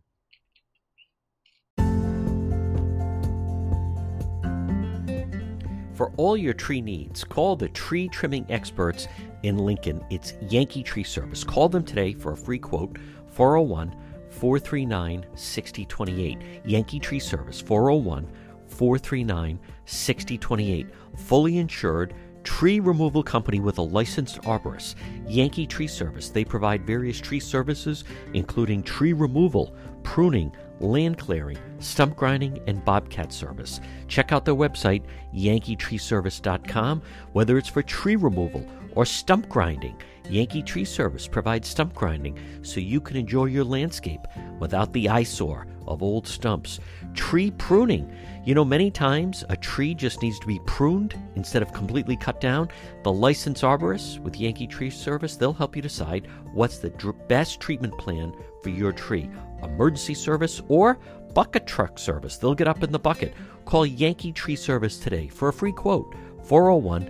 [5.95, 9.07] For all your tree needs, call the tree trimming experts
[9.45, 10.05] in Lincoln.
[10.11, 11.45] It's Yankee Tree Service.
[11.45, 13.95] Call them today for a free quote 401
[14.31, 16.39] 439 6028.
[16.65, 18.29] Yankee Tree Service 401
[18.67, 20.87] 439 6028.
[21.17, 24.97] Fully insured tree removal company with a licensed arborist.
[25.29, 26.29] Yankee Tree Service.
[26.29, 33.33] They provide various tree services, including tree removal, pruning, land clearing, stump grinding, and bobcat
[33.33, 33.81] service.
[34.09, 35.03] Check out their website,
[35.35, 37.03] yankeetreeservice.com,
[37.33, 39.97] whether it's for tree removal or stump grinding.
[40.31, 44.20] Yankee Tree Service provides stump grinding so you can enjoy your landscape
[44.59, 46.81] without the eyesore of old stumps.
[47.12, 48.11] Tree pruning.
[48.45, 52.41] You know, many times a tree just needs to be pruned instead of completely cut
[52.41, 52.68] down.
[53.03, 57.61] The licensed arborist with Yankee Tree Service, they'll help you decide what's the dr- best
[57.61, 59.29] treatment plan for your tree
[59.65, 60.99] emergency service, or
[61.35, 62.37] bucket truck service.
[62.37, 63.33] They'll get up in the bucket.
[63.65, 67.07] Call Yankee Tree Service today for a free quote 401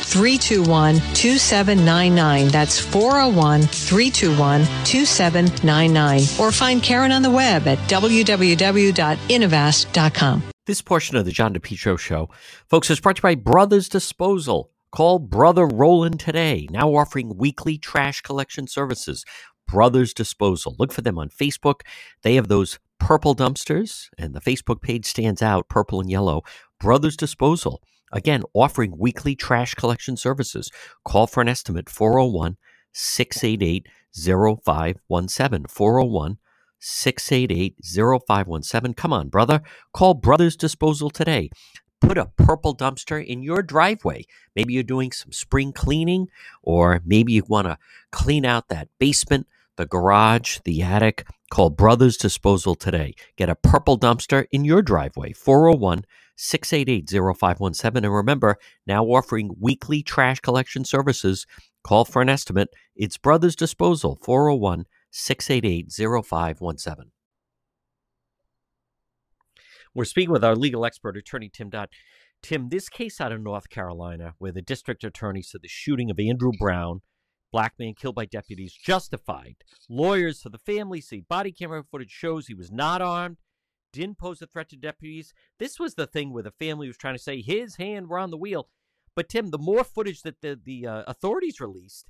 [0.03, 2.47] 321 2799.
[2.49, 6.21] That's 401 321 2799.
[6.39, 10.43] Or find Karen on the web at www.innovast.com.
[10.67, 12.29] This portion of the John DePetro Show,
[12.69, 14.71] folks, is brought to you by Brothers Disposal.
[14.91, 19.25] Call Brother Roland today, now offering weekly trash collection services.
[19.67, 20.75] Brothers Disposal.
[20.77, 21.81] Look for them on Facebook.
[22.23, 26.43] They have those purple dumpsters, and the Facebook page stands out purple and yellow.
[26.79, 27.81] Brothers Disposal.
[28.11, 30.69] Again, offering weekly trash collection services.
[31.05, 32.57] Call for an estimate 401
[32.93, 35.65] 688 0517.
[35.67, 36.37] 401
[36.79, 38.93] 688 0517.
[38.93, 39.61] Come on, brother.
[39.93, 41.49] Call Brothers Disposal today.
[42.01, 44.25] Put a purple dumpster in your driveway.
[44.55, 46.29] Maybe you're doing some spring cleaning,
[46.63, 47.77] or maybe you want to
[48.11, 49.45] clean out that basement,
[49.77, 51.27] the garage, the attic.
[51.51, 53.13] Call Brothers Disposal today.
[53.35, 55.33] Get a purple dumpster in your driveway.
[55.33, 58.03] 401 688 0517.
[58.03, 61.45] And remember, now offering weekly trash collection services.
[61.83, 62.69] Call for an estimate.
[62.95, 65.91] It's Brothers Disposal, 401 688
[66.25, 67.11] 0517.
[69.93, 71.89] We're speaking with our legal expert, attorney Tim Dodd.
[72.41, 76.17] Tim, this case out of North Carolina, where the district attorney said the shooting of
[76.17, 77.01] Andrew Brown,
[77.51, 79.57] black man killed by deputies, justified.
[79.89, 83.37] Lawyers for the family say body camera footage shows he was not armed
[83.91, 85.33] didn't pose a threat to deputies.
[85.59, 88.31] This was the thing where the family was trying to say his hand were on
[88.31, 88.69] the wheel.
[89.15, 92.09] But Tim, the more footage that the the uh, authorities released,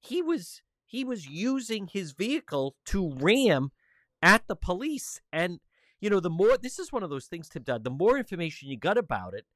[0.00, 3.72] he was he was using his vehicle to ram
[4.22, 5.60] at the police, and
[6.00, 8.68] you know, the more this is one of those things, Tim Dodd, the more information
[8.68, 9.46] you got about it,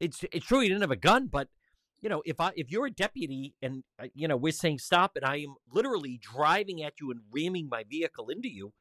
[0.00, 1.48] it's it's true you didn't have a gun, but
[2.00, 5.12] you know, if I if you're a deputy and uh, you know we're saying stop,
[5.16, 8.72] and I am literally driving at you and ramming my vehicle into you,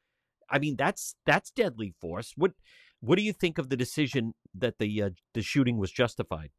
[0.52, 2.34] I mean that's that's deadly force.
[2.36, 2.54] What
[3.00, 6.52] what do you think of the decision that the uh, the shooting was justified?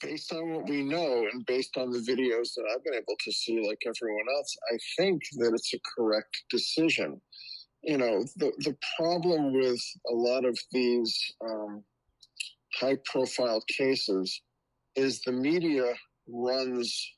[0.00, 3.32] Based on what we know and based on the videos that I've been able to
[3.32, 7.20] see, like everyone else, I think that it's a correct decision.
[7.82, 9.80] You know, the the problem with
[10.10, 11.84] a lot of these um,
[12.74, 14.42] high profile cases
[14.96, 15.94] is the media
[16.28, 17.12] runs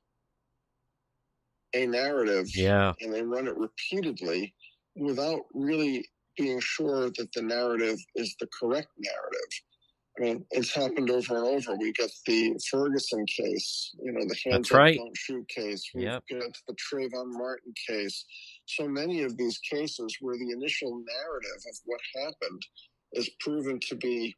[1.74, 2.94] a narrative Yeah.
[3.00, 4.54] and they run it repeatedly
[4.98, 9.50] without really being sure that the narrative is the correct narrative.
[10.18, 11.76] I mean, it's happened over and over.
[11.76, 14.96] We get the Ferguson case, you know, the hands That's right.
[14.98, 15.88] don't shoot case.
[15.94, 16.24] We Yep.
[16.30, 18.24] got the Trayvon Martin case.
[18.66, 22.62] So many of these cases where the initial narrative of what happened
[23.12, 24.36] is proven to be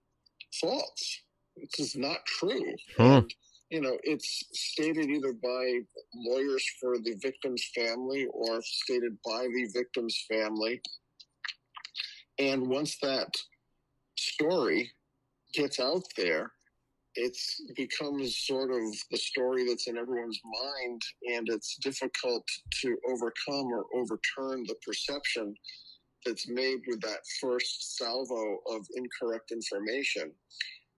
[0.61, 1.21] false.
[1.57, 2.75] This is not true.
[2.97, 3.03] Hmm.
[3.03, 3.35] And,
[3.71, 5.81] you know, it's stated either by
[6.15, 10.81] lawyers for the victim's family or stated by the victim's family.
[12.39, 13.33] And once that
[14.17, 14.91] story
[15.55, 16.51] gets out there,
[17.15, 17.37] it
[17.77, 21.03] becomes sort of the story that's in everyone's mind,
[21.35, 22.45] and it's difficult
[22.83, 25.55] to overcome or overturn the perception
[26.25, 30.33] that's made with that first salvo of incorrect information.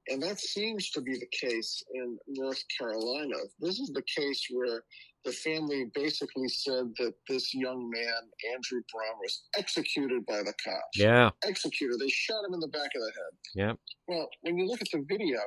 [0.08, 3.36] And that seems to be the case in North Carolina.
[3.60, 4.82] This is the case where
[5.24, 10.96] the family basically said that this young man, Andrew Brown, was executed by the cops.
[10.96, 11.30] Yeah.
[11.44, 11.98] Executed.
[12.00, 13.32] They shot him in the back of the head.
[13.54, 13.72] Yeah.
[14.08, 15.38] Well, when you look at the video,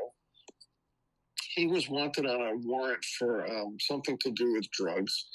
[1.56, 5.26] he was wanted on a warrant for um, something to do with drugs.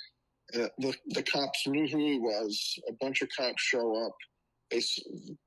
[0.54, 2.78] Uh, the, the cops knew who he was.
[2.88, 4.14] A bunch of cops show up.
[4.70, 4.82] They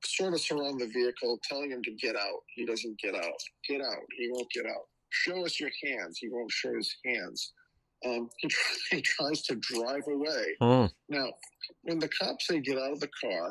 [0.04, 2.40] sort of surround the vehicle, telling him to get out.
[2.54, 3.40] He doesn't get out.
[3.68, 4.04] Get out.
[4.18, 4.84] He won't get out.
[5.10, 6.18] Show us your hands.
[6.18, 7.52] He won't show his hands.
[8.04, 10.56] Um, he, try, he tries to drive away.
[10.60, 10.86] Hmm.
[11.08, 11.32] Now,
[11.82, 13.50] when the cops say get out of the car,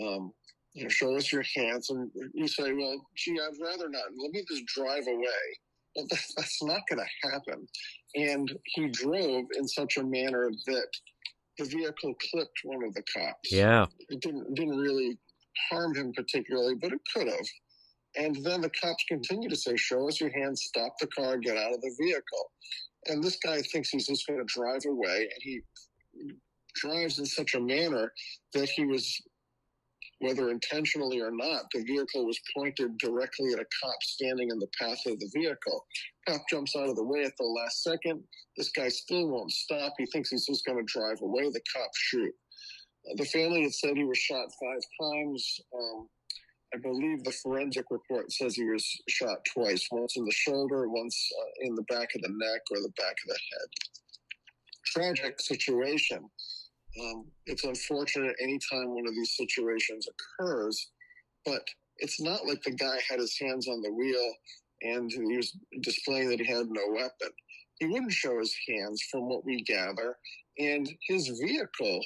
[0.00, 0.32] um,
[0.74, 4.04] you know, show us your hands, and you say, well, gee, I'd rather not.
[4.16, 5.58] Let me just drive away.
[5.96, 7.66] Well, that, that's not going to happen.
[8.14, 10.88] And he drove in such a manner that
[11.60, 13.52] the vehicle clipped one of the cops.
[13.52, 13.86] Yeah.
[14.08, 15.18] It didn't didn't really
[15.70, 17.46] harm him particularly, but it could have.
[18.16, 21.56] And then the cops continue to say, "Show us your hands, stop the car, get
[21.56, 22.50] out of the vehicle."
[23.06, 25.60] And this guy thinks he's just going to drive away, and he
[26.74, 28.12] drives in such a manner
[28.54, 29.20] that he was,
[30.20, 34.68] whether intentionally or not, the vehicle was pointed directly at a cop standing in the
[34.78, 35.84] path of the vehicle.
[36.28, 38.22] Cop jumps out of the way at the last second.
[38.56, 39.94] This guy still won't stop.
[39.98, 41.44] He thinks he's just going to drive away.
[41.44, 42.34] The cops shoot.
[43.10, 45.60] Uh, The family had said he was shot five times.
[45.74, 46.08] Um,
[46.74, 51.18] I believe the forensic report says he was shot twice, once in the shoulder, once
[51.40, 53.68] uh, in the back of the neck or the back of the head.
[54.86, 56.28] Tragic situation.
[56.98, 60.88] Um, it's unfortunate anytime one of these situations occurs,
[61.44, 61.62] but
[61.98, 64.34] it's not like the guy had his hands on the wheel
[64.82, 67.30] and he was displaying that he had no weapon.
[67.78, 70.16] He wouldn't show his hands from what we gather,
[70.58, 72.00] and his vehicle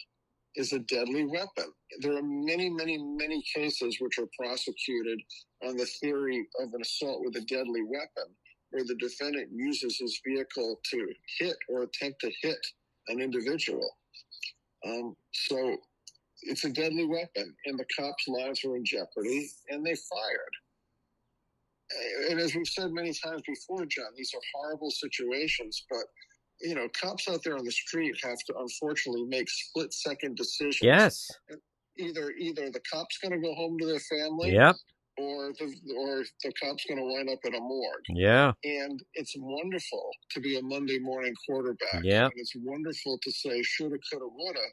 [0.57, 1.73] is a deadly weapon.
[2.01, 5.21] There are many, many, many cases which are prosecuted
[5.67, 8.33] on the theory of an assault with a deadly weapon,
[8.71, 11.09] where the defendant uses his vehicle to
[11.39, 12.59] hit or attempt to hit
[13.09, 13.89] an individual.
[14.87, 15.77] Um, so
[16.43, 20.55] it's a deadly weapon, and the cops' lives are in jeopardy, and they fired.
[22.31, 26.05] And as we've said many times before, John, these are horrible situations, but
[26.61, 30.79] you know, cops out there on the street have to unfortunately make split second decisions.
[30.83, 31.27] Yes.
[31.99, 34.77] Either either the cop's going to go home to their family, Yep.
[35.19, 38.05] Or the or the cop's going to wind up in a morgue.
[38.09, 38.53] Yeah.
[38.65, 42.03] And it's wonderful to be a Monday morning quarterback.
[42.03, 42.25] Yeah.
[42.25, 44.67] And it's wonderful to say shoulda, coulda, woulda.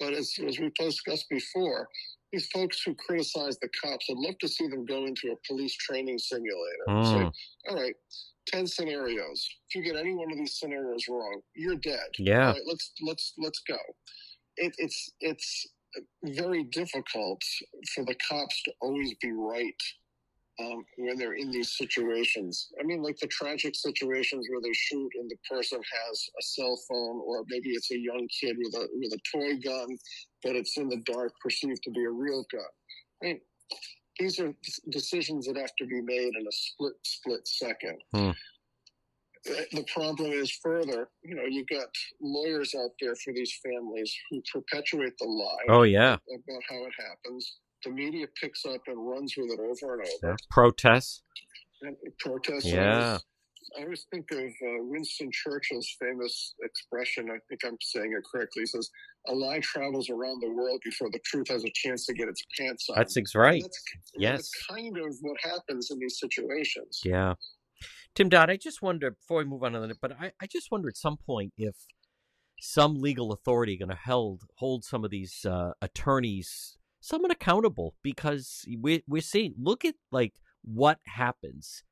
[0.00, 1.88] But as, as we discussed before,
[2.32, 5.76] these folks who criticize the cops, I'd love to see them go into a police
[5.76, 7.32] training simulator and say, Mm.
[7.68, 7.94] all right,
[8.48, 9.46] 10 scenarios.
[9.68, 12.08] If you get any one of these scenarios wrong, you're dead.
[12.18, 12.46] Yeah.
[12.48, 13.76] All right, let's let's let's go.
[14.56, 15.66] It, it's it's
[16.24, 17.42] very difficult
[17.94, 19.82] for the cops to always be right
[20.60, 22.68] um, when they're in these situations.
[22.80, 26.78] I mean, like the tragic situations where they shoot and the person has a cell
[26.88, 29.96] phone, or maybe it's a young kid with a with a toy gun,
[30.42, 32.62] but it's in the dark, perceived to be a real gun.
[33.22, 33.40] I mean,
[34.18, 34.54] these are
[34.90, 37.98] decisions that have to be made in a split split second.
[38.14, 38.30] Hmm.
[39.44, 41.88] The problem is further, you know, you got
[42.20, 46.12] lawyers out there for these families who perpetuate the lie Oh yeah.
[46.14, 47.58] about how it happens.
[47.84, 50.36] the media picks up and runs with it over and over.
[50.50, 51.22] Protests.
[51.80, 52.66] And protests.
[52.66, 53.18] Yeah.
[53.78, 57.30] I always think of uh, Winston Churchill's famous expression.
[57.30, 58.62] I think I'm saying it correctly.
[58.62, 58.90] He says,
[59.28, 62.42] "A lie travels around the world before the truth has a chance to get its
[62.58, 63.62] pants on." That's right.
[63.62, 63.82] That's,
[64.16, 64.32] yes.
[64.36, 67.00] That's kind of what happens in these situations.
[67.04, 67.34] Yeah.
[68.14, 70.70] Tim Dodd, I just wonder before we move on to that, but I, I just
[70.70, 71.74] wonder at some point if
[72.60, 78.64] some legal authority going to hold hold some of these uh, attorneys someone accountable because
[78.78, 81.82] we're we're seeing look at like what happens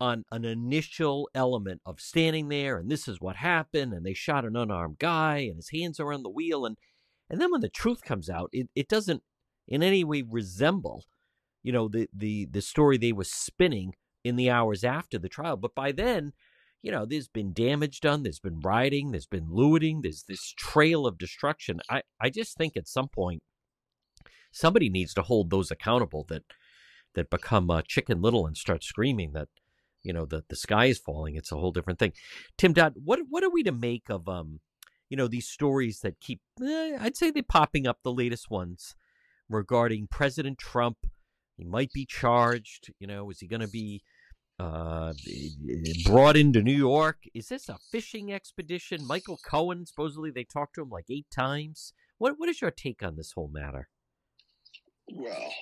[0.00, 4.44] on an initial element of standing there and this is what happened and they shot
[4.44, 6.76] an unarmed guy and his hands are on the wheel and
[7.28, 9.24] and then when the truth comes out it, it doesn't
[9.66, 11.04] in any way resemble
[11.64, 13.92] you know the the the story they were spinning
[14.28, 16.32] in the hours after the trial but by then
[16.82, 21.06] you know there's been damage done there's been rioting there's been looting there's this trail
[21.06, 21.80] of destruction.
[21.90, 23.42] I i just think at some point
[24.52, 26.44] somebody needs to hold those accountable that
[27.14, 29.48] that become uh, chicken little and start screaming that
[30.02, 31.34] you know the the sky is falling.
[31.36, 32.12] It's a whole different thing.
[32.56, 34.60] Tim dodd what what are we to make of um
[35.08, 38.94] you know these stories that keep eh, i'd say they're popping up the latest ones
[39.48, 40.98] regarding president trump.
[41.56, 44.02] He might be charged you know is he going to be
[44.58, 45.12] uh,
[46.04, 47.24] brought into New York.
[47.34, 49.06] Is this a fishing expedition?
[49.06, 51.92] Michael Cohen, supposedly they talked to him like eight times.
[52.18, 53.88] What what is your take on this whole matter?
[55.14, 55.52] Well,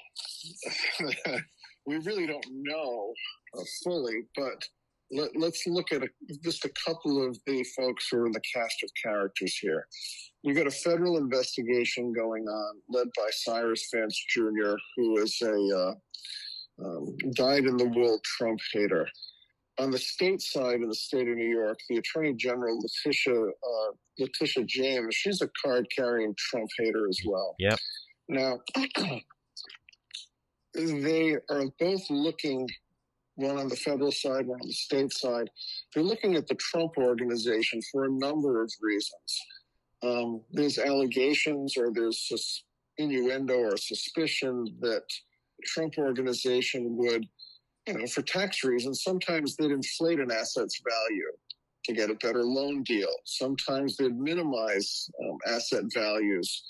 [1.87, 3.13] we really don't know
[3.57, 4.65] uh, fully, but
[5.13, 6.09] let, us look at a,
[6.43, 9.87] just a couple of the folks who are in the cast of characters here.
[10.43, 15.79] You got a federal investigation going on, led by Cyrus Vance Jr., who is a
[15.79, 15.95] uh,
[16.85, 19.09] um, dyed-in-the-wool Trump hater.
[19.79, 23.93] On the state side in the state of New York, the Attorney General Letitia uh,
[24.19, 27.55] Letitia James, she's a card-carrying Trump hater as well.
[27.59, 27.79] Yep.
[28.29, 28.61] Now,
[30.75, 32.67] they are both looking
[33.37, 35.51] one on the federal side, one on the state side.
[35.95, 39.41] They're looking at the Trump organization for a number of reasons.
[40.03, 42.65] Um, there's allegations or there's
[42.99, 45.05] innuendo or suspicion that
[45.67, 47.27] Trump organization would,
[47.87, 51.33] you know, for tax reasons, sometimes they'd inflate an asset's value
[51.85, 53.13] to get a better loan deal.
[53.25, 56.65] Sometimes they'd minimize um, asset values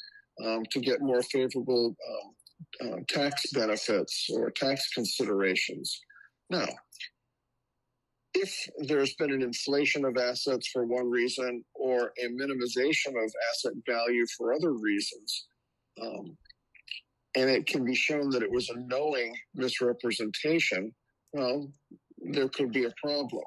[0.44, 6.00] um, to get more favorable um, uh, tax benefits or tax considerations.
[6.50, 6.66] Now,
[8.34, 13.72] if there's been an inflation of assets for one reason or a minimization of asset
[13.88, 15.46] value for other reasons,
[16.02, 16.36] um,
[17.36, 20.92] and it can be shown that it was a knowing misrepresentation,
[21.34, 21.70] well,
[22.18, 23.44] there could be a problem.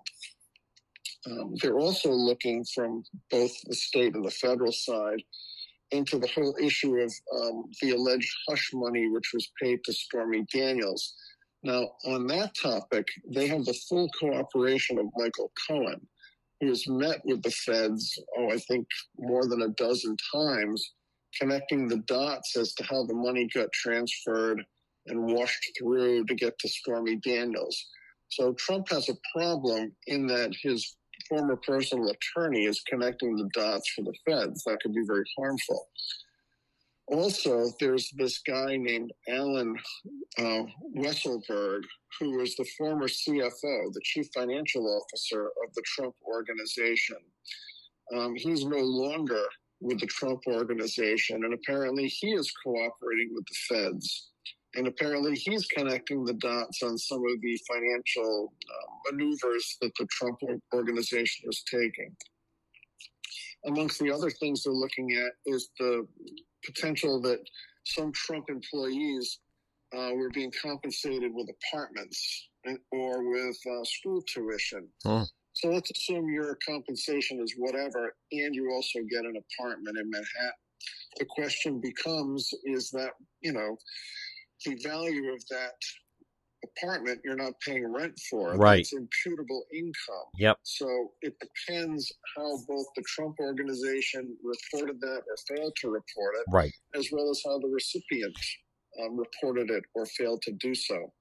[1.30, 5.22] Um, they're also looking from both the state and the federal side
[5.92, 10.46] into the whole issue of um, the alleged hush money which was paid to Stormy
[10.54, 11.16] Daniels.
[11.64, 16.08] Now, on that topic, they have the full cooperation of Michael Cohen,
[16.62, 18.88] who has met with the feds, oh, I think
[19.18, 20.94] more than a dozen times
[21.40, 24.64] connecting the dots as to how the money got transferred
[25.08, 27.86] and washed through to get to Stormy Daniels.
[28.30, 30.96] So Trump has a problem in that his
[31.28, 34.64] former personal attorney is connecting the dots for the feds.
[34.64, 35.88] That could be very harmful.
[37.08, 39.76] Also, there's this guy named Allen
[40.38, 40.64] uh,
[40.96, 41.82] Weisselberg,
[42.20, 47.18] who was the former CFO, the chief financial officer of the Trump organization.
[48.16, 49.44] Um, he's no longer
[49.82, 54.30] with the Trump organization, and apparently he is cooperating with the feds.
[54.76, 60.06] And apparently he's connecting the dots on some of the financial uh, maneuvers that the
[60.12, 60.40] Trump
[60.74, 62.16] organization is taking.
[63.66, 66.08] Amongst the other things they're looking at is the
[66.64, 67.40] potential that
[67.84, 69.40] some Trump employees
[69.96, 72.50] uh, were being compensated with apartments
[72.92, 74.88] or with uh, school tuition.
[75.60, 80.52] So let's assume your compensation is whatever, and you also get an apartment in Manhattan.
[81.18, 83.78] The question becomes is that, you know,
[84.66, 85.74] the value of that
[86.64, 88.56] apartment you're not paying rent for.
[88.56, 88.80] Right.
[88.80, 90.28] It's imputable income.
[90.38, 90.58] Yep.
[90.64, 96.46] So it depends how both the Trump organization reported that or failed to report it.
[96.50, 96.74] Right.
[96.96, 98.38] As well as how the recipient
[99.04, 101.12] um, reported it or failed to do so.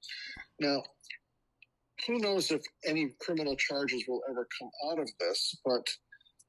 [0.61, 0.83] Now,
[2.07, 5.87] who knows if any criminal charges will ever come out of this, but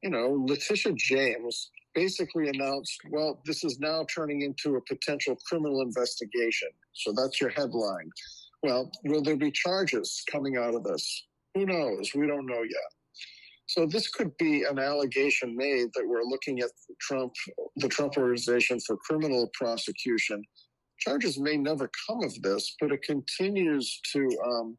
[0.04, 5.82] you know, Letitia James basically announced, well, this is now turning into a potential criminal
[5.82, 6.70] investigation.
[6.94, 8.10] So that's your headline.
[8.64, 11.26] Well, will there be charges coming out of this?
[11.56, 12.12] Who knows?
[12.16, 12.92] We don't know yet.
[13.66, 16.72] So this could be an allegation made that we're looking at
[17.02, 17.34] Trump,
[17.76, 20.44] the Trump organization for criminal prosecution
[21.00, 24.78] charges may never come of this, but it continues to um,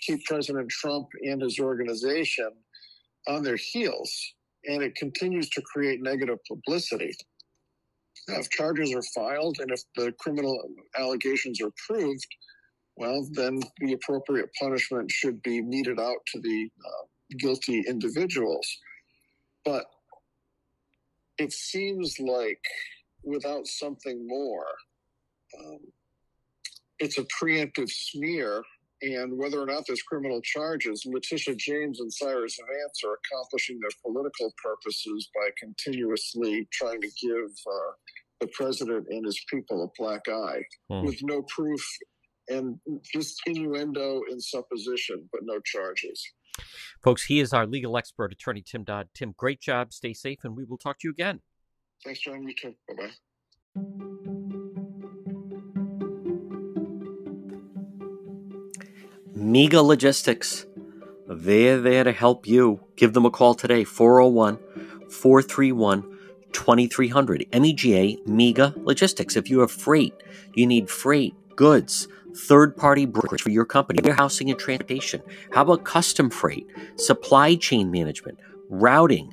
[0.00, 2.50] keep President Trump and his organization
[3.28, 4.12] on their heels,
[4.64, 7.14] and it continues to create negative publicity.
[8.28, 10.62] Now, if charges are filed and if the criminal
[10.98, 12.26] allegations are proved,
[12.96, 17.06] well, then the appropriate punishment should be meted out to the uh,
[17.38, 18.66] guilty individuals.
[19.64, 19.86] But
[21.38, 22.60] it seems like
[23.22, 24.66] without something more,
[25.58, 25.78] um,
[26.98, 28.62] it's a preemptive smear.
[29.02, 33.90] And whether or not there's criminal charges, Letitia James and Cyrus Vance are accomplishing their
[34.04, 37.92] political purposes by continuously trying to give uh,
[38.40, 41.04] the president and his people a black eye hmm.
[41.04, 41.82] with no proof
[42.48, 42.78] and
[43.12, 46.22] just innuendo and supposition, but no charges.
[47.02, 49.08] Folks, he is our legal expert, attorney Tim Dodd.
[49.14, 49.92] Tim, great job.
[49.92, 51.40] Stay safe, and we will talk to you again.
[52.04, 52.42] Thanks, John.
[52.42, 52.74] You too.
[52.88, 53.10] Bye
[53.76, 54.36] bye.
[59.40, 60.66] MEGA Logistics.
[61.26, 62.80] They're there to help you.
[62.96, 64.58] Give them a call today, 401
[65.10, 66.02] 431
[66.52, 67.46] 2300.
[67.50, 69.36] MEGA MEGA Logistics.
[69.36, 70.12] If you have freight,
[70.54, 75.22] you need freight, goods, third party brokerage for your company, warehousing and transportation.
[75.52, 76.66] How about custom freight,
[76.96, 78.38] supply chain management,
[78.68, 79.32] routing,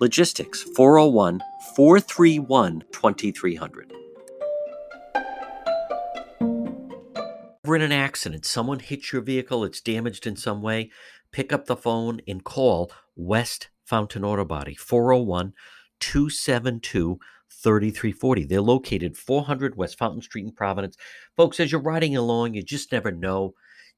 [0.00, 1.42] Logistics, 401
[1.76, 3.92] 431 2300.
[7.66, 10.90] We're in an accident, someone hits your vehicle, it's damaged in some way,
[11.32, 15.52] pick up the phone and call West Fountain Auto Body, 401
[16.00, 17.18] 272
[17.50, 18.44] 3340.
[18.44, 20.96] They're located 400 West Fountain Street in Providence.
[21.36, 23.52] Folks, as you're riding along, you just never know.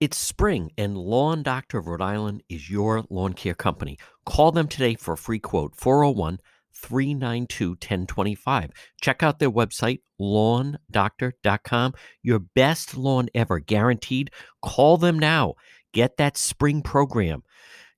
[0.00, 3.98] It's spring, and Lawn Doctor of Rhode Island is your lawn care company.
[4.24, 6.38] Call them today for a free quote 401
[6.72, 8.70] 392 1025.
[9.02, 11.92] Check out their website, lawndoctor.com.
[12.22, 14.30] Your best lawn ever, guaranteed.
[14.62, 15.56] Call them now.
[15.92, 17.42] Get that spring program.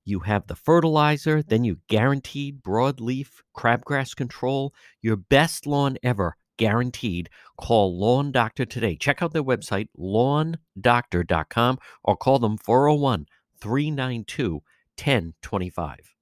[0.05, 4.75] You have the fertilizer, then you guaranteed broadleaf crabgrass control.
[5.01, 7.29] Your best lawn ever, guaranteed.
[7.57, 8.95] Call Lawn Doctor today.
[8.95, 13.27] Check out their website, lawndoctor.com, or call them 401
[13.61, 14.63] 392
[14.97, 16.15] 1025.